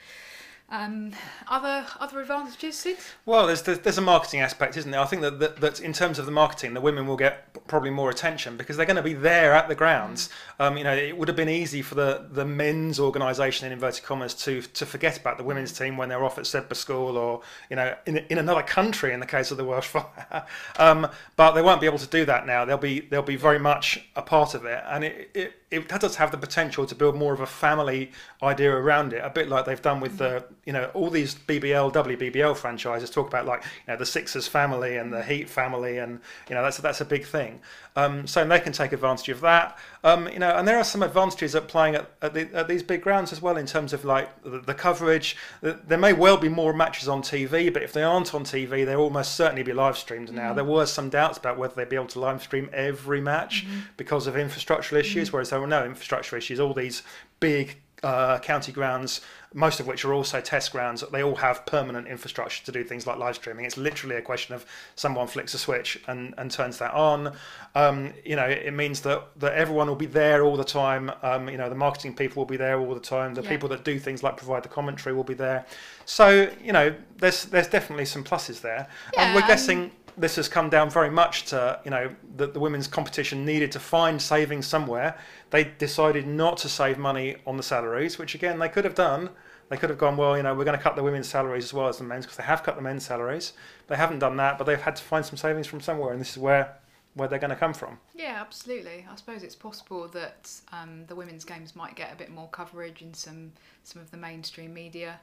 Um, 0.71 1.13
other 1.47 1.87
other 1.99 2.21
advantages, 2.21 2.77
Syd? 2.77 2.97
Well, 3.25 3.47
there's, 3.47 3.63
there's, 3.63 3.79
there's 3.79 3.97
a 3.97 4.01
marketing 4.01 4.41
aspect, 4.41 4.77
isn't 4.77 4.91
there? 4.91 4.99
I 4.99 5.05
think 5.05 5.23
that, 5.23 5.39
that, 5.39 5.61
that 5.61 5.79
in 5.79 5.93
terms 5.93 6.19
of 6.19 6.27
the 6.27 6.31
marketing, 6.31 6.75
the 6.75 6.81
women 6.81 7.07
will 7.07 7.17
get 7.17 7.67
probably 7.67 7.89
more 7.89 8.11
attention 8.11 8.55
because 8.55 8.77
they're 8.77 8.85
going 8.85 8.95
to 8.95 9.01
be 9.01 9.13
there 9.13 9.53
at 9.53 9.67
the 9.67 9.73
grounds. 9.73 10.29
Mm. 10.59 10.65
Um, 10.65 10.77
you 10.77 10.83
know, 10.83 10.93
it 10.93 11.17
would 11.17 11.27
have 11.27 11.37
been 11.37 11.49
easy 11.49 11.81
for 11.81 11.95
the, 11.95 12.27
the 12.31 12.45
men's 12.45 12.99
organisation 12.99 13.65
in 13.65 13.73
inverted 13.73 14.03
commas 14.03 14.35
to 14.35 14.61
to 14.61 14.85
forget 14.85 15.17
about 15.17 15.39
the 15.39 15.43
women's 15.43 15.71
team 15.71 15.97
when 15.97 16.09
they're 16.09 16.23
off 16.23 16.37
at 16.37 16.45
Sedbergh 16.45 16.75
School 16.75 17.17
or 17.17 17.41
you 17.71 17.75
know 17.75 17.95
in, 18.05 18.17
in 18.29 18.37
another 18.37 18.61
country 18.61 19.11
in 19.11 19.19
the 19.19 19.25
case 19.25 19.49
of 19.49 19.57
the 19.57 19.65
Welsh 19.65 19.87
Fire. 19.87 20.45
um, 20.77 21.07
but 21.35 21.53
they 21.53 21.63
won't 21.63 21.81
be 21.81 21.87
able 21.87 21.97
to 21.97 22.07
do 22.07 22.25
that 22.25 22.45
now. 22.45 22.63
They'll 22.63 22.77
be 22.77 22.99
they'll 22.99 23.23
be 23.23 23.37
very 23.37 23.59
much 23.59 24.07
a 24.15 24.21
part 24.21 24.53
of 24.53 24.65
it, 24.65 24.83
and 24.87 25.03
it, 25.03 25.31
it 25.33 25.53
it 25.71 25.87
does 25.87 26.15
have 26.15 26.31
the 26.31 26.37
potential 26.37 26.85
to 26.85 26.95
build 26.95 27.15
more 27.15 27.33
of 27.33 27.41
a 27.41 27.45
family 27.45 28.11
idea 28.41 28.71
around 28.71 29.13
it, 29.13 29.23
a 29.23 29.29
bit 29.29 29.49
like 29.49 29.65
they've 29.65 29.81
done 29.81 29.99
with 29.99 30.17
the, 30.17 30.43
you 30.65 30.73
know, 30.73 30.85
all 30.93 31.09
these 31.09 31.35
BBL, 31.35 31.93
WBBL 31.93 32.55
franchises 32.55 33.09
talk 33.09 33.27
about 33.27 33.45
like, 33.45 33.63
you 33.63 33.93
know, 33.93 33.97
the 33.97 34.05
Sixers 34.05 34.47
family 34.47 34.97
and 34.97 35.11
the 35.11 35.23
Heat 35.23 35.49
family, 35.49 35.97
and 35.97 36.19
you 36.49 36.55
know, 36.55 36.63
that's 36.63 36.77
that's 36.77 37.01
a 37.01 37.05
big 37.05 37.25
thing. 37.25 37.59
Um, 37.95 38.27
so 38.27 38.45
they 38.45 38.59
can 38.59 38.71
take 38.71 38.93
advantage 38.93 39.29
of 39.29 39.41
that. 39.41 39.77
Um, 40.03 40.29
you 40.29 40.39
know, 40.39 40.55
and 40.55 40.67
there 40.67 40.77
are 40.77 40.83
some 40.83 41.03
advantages 41.03 41.55
at 41.55 41.67
playing 41.67 41.95
at, 41.95 42.09
at, 42.21 42.33
the, 42.33 42.49
at 42.53 42.67
these 42.67 42.81
big 42.83 43.01
grounds 43.01 43.33
as 43.33 43.41
well 43.41 43.57
in 43.57 43.65
terms 43.65 43.91
of 43.91 44.05
like 44.05 44.41
the, 44.43 44.59
the, 44.59 44.73
coverage. 44.73 45.35
There 45.61 45.97
may 45.97 46.13
well 46.13 46.37
be 46.37 46.47
more 46.47 46.71
matches 46.71 47.09
on 47.09 47.21
TV, 47.21 47.73
but 47.73 47.83
if 47.83 47.91
they 47.91 48.03
aren't 48.03 48.33
on 48.33 48.43
TV, 48.45 48.85
they'll 48.85 49.01
almost 49.01 49.35
certainly 49.35 49.63
be 49.63 49.73
live 49.73 49.97
streamed 49.97 50.31
now. 50.31 50.47
Mm-hmm. 50.47 50.55
There 50.55 50.65
were 50.65 50.85
some 50.85 51.09
doubts 51.09 51.37
about 51.37 51.57
whether 51.57 51.75
they'd 51.75 51.89
be 51.89 51.97
able 51.97 52.07
to 52.07 52.19
live 52.19 52.41
stream 52.41 52.69
every 52.71 53.19
match 53.19 53.65
mm-hmm. 53.65 53.79
because 53.97 54.27
of 54.27 54.35
infrastructural 54.35 54.99
issues, 54.99 55.27
mm-hmm. 55.27 55.35
whereas 55.35 55.49
there 55.49 55.59
were 55.59 55.67
no 55.67 55.83
infrastructure 55.83 56.37
issues. 56.37 56.59
All 56.59 56.73
these 56.73 57.03
big 57.39 57.81
uh, 58.03 58.39
county 58.39 58.71
grounds, 58.71 59.21
most 59.53 59.79
of 59.79 59.87
which 59.87 60.05
are 60.05 60.13
also 60.13 60.39
test 60.39 60.71
grounds, 60.71 61.03
they 61.11 61.23
all 61.23 61.35
have 61.35 61.65
permanent 61.65 62.07
infrastructure 62.07 62.63
to 62.63 62.71
do 62.71 62.83
things 62.83 63.07
like 63.07 63.17
live 63.17 63.35
streaming. 63.35 63.65
It's 63.65 63.77
literally 63.77 64.15
a 64.15 64.21
question 64.21 64.53
of 64.53 64.65
someone 64.95 65.27
flicks 65.27 65.53
a 65.53 65.57
switch 65.57 65.99
and, 66.07 66.33
and 66.37 66.51
turns 66.51 66.77
that 66.77 66.93
on. 66.93 67.33
Um, 67.75 68.13
you 68.23 68.35
know, 68.35 68.45
it, 68.45 68.73
means 68.73 69.01
that, 69.01 69.23
that 69.37 69.53
everyone 69.53 69.87
will 69.87 69.95
be 69.95 70.05
there 70.05 70.43
all 70.43 70.55
the 70.55 70.63
time. 70.63 71.11
Um, 71.23 71.49
you 71.49 71.57
know, 71.57 71.67
the 71.67 71.75
marketing 71.75 72.15
people 72.15 72.41
will 72.41 72.47
be 72.47 72.57
there 72.57 72.79
all 72.79 72.93
the 72.93 72.99
time. 72.99 73.33
The 73.33 73.41
yeah. 73.41 73.49
people 73.49 73.69
that 73.69 73.83
do 73.83 73.99
things 73.99 74.21
like 74.23 74.37
provide 74.37 74.63
the 74.63 74.69
commentary 74.69 75.15
will 75.15 75.23
be 75.23 75.33
there. 75.33 75.65
So, 76.05 76.51
you 76.63 76.71
know, 76.71 76.95
there's 77.17 77.45
there's 77.45 77.67
definitely 77.67 78.05
some 78.05 78.23
pluses 78.23 78.61
there. 78.61 78.87
Yeah, 79.13 79.25
and 79.25 79.35
we're 79.35 79.47
guessing 79.47 79.91
this 80.19 80.35
has 80.35 80.49
come 80.49 80.69
down 80.69 80.89
very 80.89 81.09
much 81.09 81.45
to 81.45 81.79
you 81.85 81.91
know 81.91 82.13
that 82.35 82.53
the 82.53 82.59
women's 82.59 82.87
competition 82.87 83.45
needed 83.45 83.71
to 83.71 83.79
find 83.79 84.21
savings 84.21 84.67
somewhere. 84.67 85.17
They 85.49 85.63
decided 85.63 86.27
not 86.27 86.57
to 86.57 86.69
save 86.69 86.97
money 86.97 87.37
on 87.47 87.57
the 87.57 87.63
salaries, 87.63 88.17
which 88.17 88.35
again 88.35 88.59
they 88.59 88.69
could 88.69 88.85
have 88.85 88.95
done. 88.95 89.29
They 89.69 89.77
could 89.77 89.91
have 89.91 89.99
gone, 89.99 90.17
well, 90.17 90.35
you 90.35 90.41
know, 90.41 90.55
we're 90.55 90.65
going 90.65 90.77
to 90.77 90.83
cut 90.83 90.95
the 90.95 91.03
women's 91.03 91.29
salaries 91.29 91.63
as 91.63 91.73
well 91.75 91.87
as 91.87 91.99
the 91.99 92.03
men's 92.03 92.25
because 92.25 92.37
they 92.37 92.43
have 92.43 92.63
cut 92.63 92.75
the 92.75 92.81
men's 92.81 93.05
salaries. 93.05 93.53
They 93.87 93.95
haven't 93.95 94.17
done 94.17 94.35
that, 94.37 94.57
but 94.57 94.63
they've 94.63 94.81
had 94.81 94.95
to 94.95 95.03
find 95.03 95.23
some 95.23 95.37
savings 95.37 95.67
from 95.67 95.79
somewhere, 95.79 96.11
and 96.11 96.19
this 96.19 96.31
is 96.31 96.37
where 96.37 96.75
where 97.15 97.27
they're 97.27 97.39
going 97.39 97.49
to 97.49 97.55
come 97.55 97.73
from. 97.73 97.97
Yeah, 98.15 98.37
absolutely. 98.39 99.05
I 99.09 99.15
suppose 99.15 99.43
it's 99.43 99.55
possible 99.55 100.07
that 100.09 100.51
um, 100.71 101.05
the 101.07 101.15
women's 101.15 101.43
games 101.43 101.75
might 101.75 101.95
get 101.95 102.13
a 102.13 102.15
bit 102.15 102.31
more 102.31 102.47
coverage 102.49 103.01
in 103.01 103.13
some 103.13 103.53
some 103.83 104.01
of 104.01 104.11
the 104.11 104.17
mainstream 104.17 104.73
media. 104.73 105.19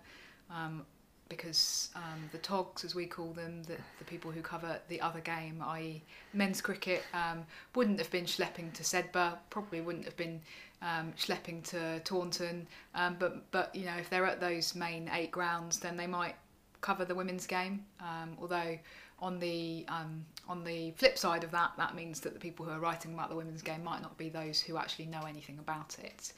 Um, 0.51 0.87
because 1.29 1.91
um, 1.97 2.29
the 2.33 2.39
togs, 2.39 2.85
as 2.85 2.95
we 2.95 3.07
call 3.07 3.33
them, 3.33 3.63
the, 3.65 3.77
the 3.99 4.05
people 4.05 4.31
who 4.31 4.41
cover 4.41 4.79
the 4.89 5.01
other 5.01 5.21
game, 5.21 5.63
i.e., 5.67 6.03
men's 6.33 6.61
cricket, 6.61 7.03
um, 7.13 7.45
wouldn't 7.75 7.99
have 7.99 8.11
been 8.11 8.25
schlepping 8.25 8.73
to 8.75 8.83
Sedbergh, 8.83 9.37
probably 9.51 9.81
wouldn't 9.81 10.05
have 10.05 10.17
been 10.17 10.41
um, 10.83 11.13
schlepping 11.19 11.63
to 11.71 12.01
Taunton. 12.01 12.67
Um, 12.95 13.17
but 13.19 13.51
but 13.51 13.75
you 13.75 13.85
know, 13.85 13.97
if 13.97 14.11
they're 14.11 14.27
at 14.27 14.41
those 14.41 14.75
main 14.75 15.11
eight 15.13 15.31
grounds, 15.31 15.79
then 15.79 15.97
they 15.97 16.07
might 16.07 16.37
cover 16.81 17.05
the 17.05 17.15
women's 17.15 17.47
game. 17.47 17.85
Um, 18.01 18.37
although 18.41 18.79
on 19.19 19.39
the 19.39 19.85
um, 19.89 20.25
on 20.49 20.65
the 20.65 20.93
flip 20.93 21.19
side 21.19 21.45
of 21.45 21.51
that, 21.51 21.73
that 21.77 21.95
means 21.95 22.21
that 22.21 22.35
the 22.35 22.41
people 22.41 22.67
who 22.67 22.73
are 22.73 22.81
writing 22.81 23.15
about 23.15 23.31
the 23.31 23.37
women's 23.37 23.63
game 23.63 23.83
might 23.83 24.03
not 24.03 24.17
be 24.17 24.29
those 24.29 24.61
who 24.61 24.77
actually 24.77 25.07
know 25.07 25.23
anything 25.27 25.59
about 25.59 25.97
it. 26.03 26.33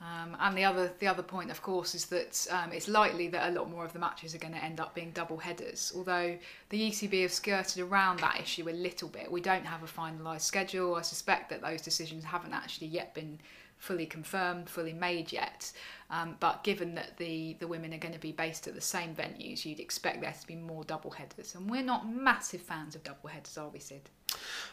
Um, 0.00 0.36
and 0.38 0.56
the 0.56 0.64
other 0.64 0.92
the 1.00 1.08
other 1.08 1.24
point, 1.24 1.50
of 1.50 1.60
course, 1.60 1.94
is 1.94 2.06
that 2.06 2.46
um, 2.50 2.72
it's 2.72 2.86
likely 2.86 3.26
that 3.28 3.50
a 3.50 3.52
lot 3.52 3.68
more 3.68 3.84
of 3.84 3.92
the 3.92 3.98
matches 3.98 4.32
are 4.34 4.38
going 4.38 4.54
to 4.54 4.62
end 4.62 4.78
up 4.78 4.94
being 4.94 5.10
double 5.10 5.38
headers. 5.38 5.92
Although 5.94 6.38
the 6.68 6.90
ECB 6.90 7.22
have 7.22 7.32
skirted 7.32 7.82
around 7.82 8.20
that 8.20 8.40
issue 8.40 8.68
a 8.68 8.70
little 8.70 9.08
bit, 9.08 9.30
we 9.30 9.40
don't 9.40 9.66
have 9.66 9.82
a 9.82 9.86
finalised 9.86 10.42
schedule. 10.42 10.94
I 10.94 11.02
suspect 11.02 11.50
that 11.50 11.62
those 11.62 11.82
decisions 11.82 12.22
haven't 12.22 12.52
actually 12.52 12.88
yet 12.88 13.12
been 13.12 13.40
fully 13.78 14.06
confirmed, 14.06 14.68
fully 14.68 14.92
made 14.92 15.32
yet. 15.32 15.72
Um, 16.10 16.36
but 16.40 16.64
given 16.64 16.94
that 16.94 17.16
the, 17.16 17.56
the 17.60 17.66
women 17.66 17.94
are 17.94 17.98
going 17.98 18.14
to 18.14 18.20
be 18.20 18.32
based 18.32 18.66
at 18.66 18.74
the 18.74 18.80
same 18.80 19.14
venues, 19.14 19.64
you'd 19.64 19.80
expect 19.80 20.20
there 20.20 20.34
to 20.38 20.46
be 20.46 20.56
more 20.56 20.84
double 20.84 21.10
headers. 21.10 21.54
And 21.54 21.70
we're 21.70 21.82
not 21.82 22.08
massive 22.08 22.60
fans 22.60 22.94
of 22.94 23.04
double 23.04 23.28
headers, 23.28 23.56
are 23.56 23.68
we, 23.68 23.78
Syd? 23.78 24.10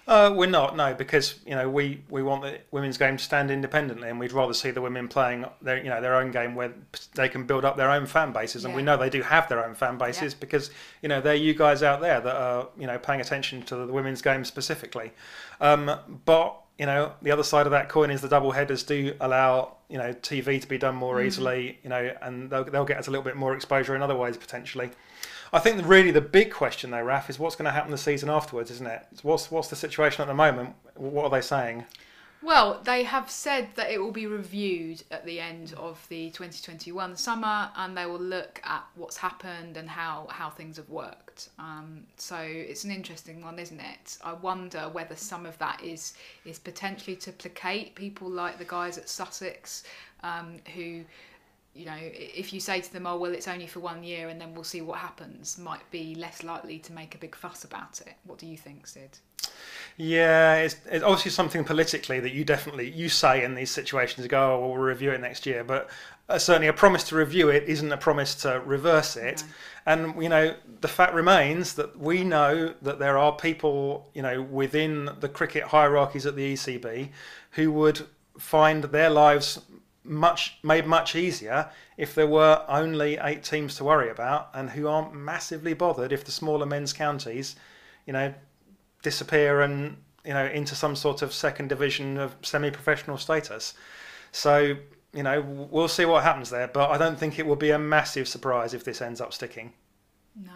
Uh, 0.08 0.32
we're 0.36 0.46
not, 0.46 0.78
no, 0.78 0.94
because 0.94 1.40
you 1.48 1.56
know 1.56 1.68
we, 1.68 2.00
we 2.10 2.22
want 2.22 2.44
the 2.44 2.60
women's 2.70 2.98
game 2.98 3.18
to 3.18 3.24
stand 3.24 3.50
independently, 3.50 4.08
and 4.08 4.20
we'd 4.20 4.32
rather 4.32 4.54
see 4.54 4.70
the 4.70 4.82
women 4.82 5.08
playing 5.08 5.46
their 5.64 5.84
you 5.84 5.90
know 5.90 6.00
their 6.00 6.16
own 6.16 6.30
game 6.30 6.54
where 6.54 6.72
they 7.16 7.28
can 7.28 7.46
build 7.46 7.66
up 7.66 7.76
their 7.76 7.90
own 7.90 8.06
fan 8.06 8.32
bases, 8.32 8.66
and 8.66 8.74
yeah. 8.74 8.78
we 8.78 8.84
know 8.84 8.98
they 8.98 9.10
do 9.10 9.24
have 9.24 9.50
their 9.50 9.66
own 9.66 9.74
fan 9.74 9.98
bases 9.98 10.34
yeah. 10.34 10.40
because 10.40 10.70
you 11.02 11.10
know 11.10 11.22
they're 11.22 11.34
you 11.34 11.56
guys 11.56 11.82
out 11.82 12.02
there 12.02 12.22
that 12.22 12.36
are 12.36 12.68
you 12.78 12.86
know 12.86 13.00
paying 13.00 13.20
attention 13.20 13.64
to 13.64 13.76
the 13.76 13.92
women's 13.92 14.22
game 14.22 14.46
specifically. 14.46 15.12
Um, 15.60 15.90
but 16.26 16.62
you 16.78 16.86
know, 16.86 17.14
the 17.22 17.32
other 17.32 17.44
side 17.44 17.66
of 17.66 17.72
that 17.72 17.90
coin 17.90 18.12
is 18.12 18.22
the 18.22 18.28
double 18.28 18.52
headers 18.52 18.84
do 18.84 19.16
allow 19.20 19.78
you 19.90 19.98
know 19.98 20.14
TV 20.14 20.62
to 20.62 20.68
be 20.68 20.78
done 20.78 20.96
more 20.96 21.16
mm. 21.16 21.26
easily, 21.26 21.80
you 21.84 21.90
know, 21.90 22.14
and 22.22 22.50
they'll, 22.50 22.66
they'll 22.66 22.86
get 22.86 22.98
us 22.98 23.08
a 23.08 23.12
little 23.12 23.24
bit 23.24 23.36
more 23.36 23.56
exposure 23.56 23.96
in 23.96 24.02
other 24.02 24.16
ways 24.16 24.38
potentially. 24.38 24.92
I 25.56 25.60
think 25.60 25.88
really 25.88 26.12
the 26.12 26.20
big 26.20 26.52
question 26.52 26.92
though, 26.92 27.02
Raf, 27.02 27.30
is 27.30 27.40
what's 27.40 27.56
going 27.56 27.64
to 27.64 27.72
happen 27.72 27.90
the 27.90 27.98
season 27.98 28.30
afterwards, 28.30 28.70
isn't 28.72 28.88
it? 28.88 29.08
What's 29.24 29.50
what's 29.50 29.70
the 29.70 29.78
situation 29.78 30.22
at 30.22 30.28
the 30.28 30.34
moment? 30.34 30.76
What 30.96 31.24
are 31.24 31.30
they 31.30 31.40
saying? 31.40 31.86
Well, 32.42 32.82
they 32.84 33.04
have 33.04 33.32
said 33.32 33.70
that 33.76 33.90
it 33.90 34.00
will 34.00 34.12
be 34.12 34.28
reviewed 34.28 35.02
at 35.12 35.26
the 35.26 35.40
end 35.40 35.74
of 35.78 36.06
the 36.10 36.30
2021 36.32 37.16
summer, 37.16 37.72
and 37.78 37.98
they 37.98 38.06
will 38.06 38.20
look 38.20 38.62
at 38.66 38.84
what's 38.96 39.16
happened 39.16 39.78
and 39.78 39.90
how 39.90 40.28
how 40.30 40.50
things 40.50 40.76
have 40.76 40.90
worked. 40.90 41.48
Um, 41.58 42.04
so 42.18 42.36
it's 42.36 42.84
an 42.84 42.92
interesting 42.92 43.42
one, 43.42 43.58
isn't 43.58 43.80
it? 43.80 44.18
I 44.26 44.34
wonder 44.34 44.90
whether 44.90 45.16
some 45.16 45.46
of 45.46 45.58
that 45.60 45.82
is 45.82 46.16
is 46.44 46.60
potentially 46.60 47.16
to 47.16 47.32
placate 47.32 47.96
people 47.96 48.30
like 48.30 48.58
the 48.58 48.66
guys 48.66 48.98
at 48.98 49.08
Sussex, 49.08 49.86
um, 50.22 50.58
who 50.76 51.06
you 51.76 51.86
know, 51.86 51.98
if 52.00 52.54
you 52.54 52.62
say 52.62 52.80
to 52.80 52.94
them, 52.94 53.06
oh, 53.06 53.18
well, 53.18 53.34
it's 53.34 53.50
only 53.50 53.68
for 53.68 53.82
one 53.82 54.02
year 54.02 54.30
and 54.30 54.40
then 54.40 54.54
we'll 54.54 54.64
see 54.64 54.82
what 54.82 54.98
happens, 54.98 55.58
might 55.58 55.90
be 55.92 56.16
less 56.16 56.42
likely 56.42 56.80
to 56.80 56.94
make 56.94 57.14
a 57.14 57.18
big 57.18 57.36
fuss 57.36 57.66
about 57.66 58.00
it. 58.02 58.14
What 58.24 58.40
do 58.40 58.48
you 58.48 58.58
think, 58.58 58.88
Syd? 58.88 59.10
Yeah, 59.98 60.56
it's, 60.56 60.78
it's 60.90 61.04
obviously 61.04 61.32
something 61.32 61.66
politically 61.66 62.22
that 62.22 62.32
you 62.32 62.46
definitely 62.46 62.90
you 62.90 63.10
say 63.10 63.44
in 63.44 63.56
these 63.56 63.72
situations. 63.72 64.26
Go, 64.28 64.56
oh, 64.56 64.60
well, 64.60 64.70
we'll 64.70 64.78
review 64.78 65.12
it 65.12 65.20
next 65.20 65.46
year, 65.46 65.66
but 65.66 65.90
uh, 66.30 66.38
certainly 66.38 66.68
a 66.68 66.74
promise 66.74 67.04
to 67.10 67.16
review 67.16 67.50
it 67.50 67.64
isn't 67.64 67.92
a 67.92 67.98
promise 67.98 68.36
to 68.36 68.62
reverse 68.66 69.18
it. 69.18 69.44
No. 69.46 69.54
And 69.86 70.24
you 70.24 70.30
know, 70.30 70.56
the 70.82 70.88
fact 70.88 71.14
remains 71.14 71.76
that 71.76 71.98
we 72.00 72.24
know 72.24 72.74
that 72.82 73.00
there 73.00 73.18
are 73.18 73.34
people, 73.34 74.10
you 74.14 74.22
know, 74.22 74.42
within 74.42 75.10
the 75.20 75.30
cricket 75.30 75.64
hierarchies 75.64 76.26
at 76.26 76.36
the 76.36 76.54
ECB 76.54 77.10
who 77.52 77.72
would 77.72 78.08
find 78.38 78.86
their 78.86 79.10
lives 79.10 79.60
much 80.06 80.58
made 80.64 80.86
much 80.86 81.16
easier 81.16 81.70
if 81.98 82.16
there 82.16 82.28
were 82.28 82.64
only 82.68 83.18
eight 83.22 83.44
teams 83.44 83.76
to 83.76 83.84
worry 83.84 84.10
about, 84.10 84.50
and 84.54 84.70
who 84.70 84.88
aren't 84.88 85.14
massively 85.14 85.74
bothered 85.74 86.12
if 86.12 86.24
the 86.24 86.32
smaller 86.32 86.66
men's 86.66 86.94
counties, 86.94 87.56
you 88.06 88.14
know, 88.14 88.34
disappear 89.02 89.62
and 89.62 89.98
you 90.26 90.34
know 90.34 90.46
into 90.46 90.76
some 90.76 90.96
sort 90.96 91.22
of 91.22 91.34
second 91.34 91.70
division 91.70 92.18
of 92.18 92.36
semi-professional 92.42 93.18
status. 93.18 93.74
So 94.32 94.76
you 95.14 95.24
know 95.24 95.42
we'll 95.42 95.88
see 95.88 96.06
what 96.06 96.24
happens 96.24 96.50
there, 96.50 96.68
but 96.68 96.90
I 96.90 96.98
don't 96.98 97.18
think 97.18 97.40
it 97.40 97.46
will 97.46 97.56
be 97.56 97.72
a 97.72 97.80
massive 97.80 98.28
surprise 98.28 98.74
if 98.74 98.84
this 98.84 99.02
ends 99.02 99.22
up 99.22 99.34
sticking. 99.34 99.74
No. 100.36 100.52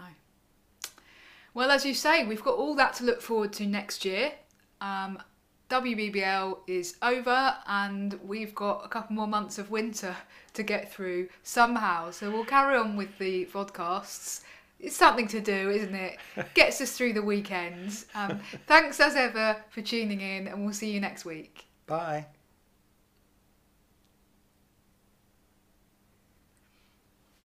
Well, 1.54 1.72
as 1.72 1.86
you 1.86 1.94
say, 1.94 2.26
we've 2.26 2.44
got 2.44 2.56
all 2.56 2.76
that 2.76 2.94
to 2.96 3.04
look 3.04 3.22
forward 3.22 3.54
to 3.54 3.66
next 3.66 4.06
year. 4.06 4.34
Um, 4.82 5.22
WBBL 5.70 6.58
is 6.68 6.96
over, 7.02 7.56
and 7.68 8.20
we've 8.26 8.56
got 8.56 8.84
a 8.84 8.88
couple 8.88 9.16
more 9.16 9.28
months 9.28 9.60
of 9.60 9.70
winter 9.70 10.16
to 10.54 10.64
get 10.64 10.92
through 10.92 11.30
somehow. 11.44 12.10
So 12.10 12.32
we'll 12.32 12.46
carry 12.46 12.78
on 12.78 12.96
with 12.98 13.18
the 13.20 13.46
podcasts. 13.46 14.42
It's 14.80 14.96
something 14.96 15.28
to 15.28 15.40
do, 15.42 15.70
isn't 15.70 15.94
it? 15.94 16.18
Gets 16.56 16.82
us 16.82 16.98
through 16.98 17.14
the 17.14 17.22
weekends. 17.22 18.08
Um, 18.16 18.40
thanks 18.66 19.00
as 19.00 19.16
ever 19.16 19.58
for 19.70 19.82
tuning 19.82 20.22
in, 20.22 20.48
and 20.48 20.66
we'll 20.66 20.74
see 20.74 20.92
you 20.92 21.00
next 21.00 21.26
week. 21.26 21.66
Bye. 21.86 22.26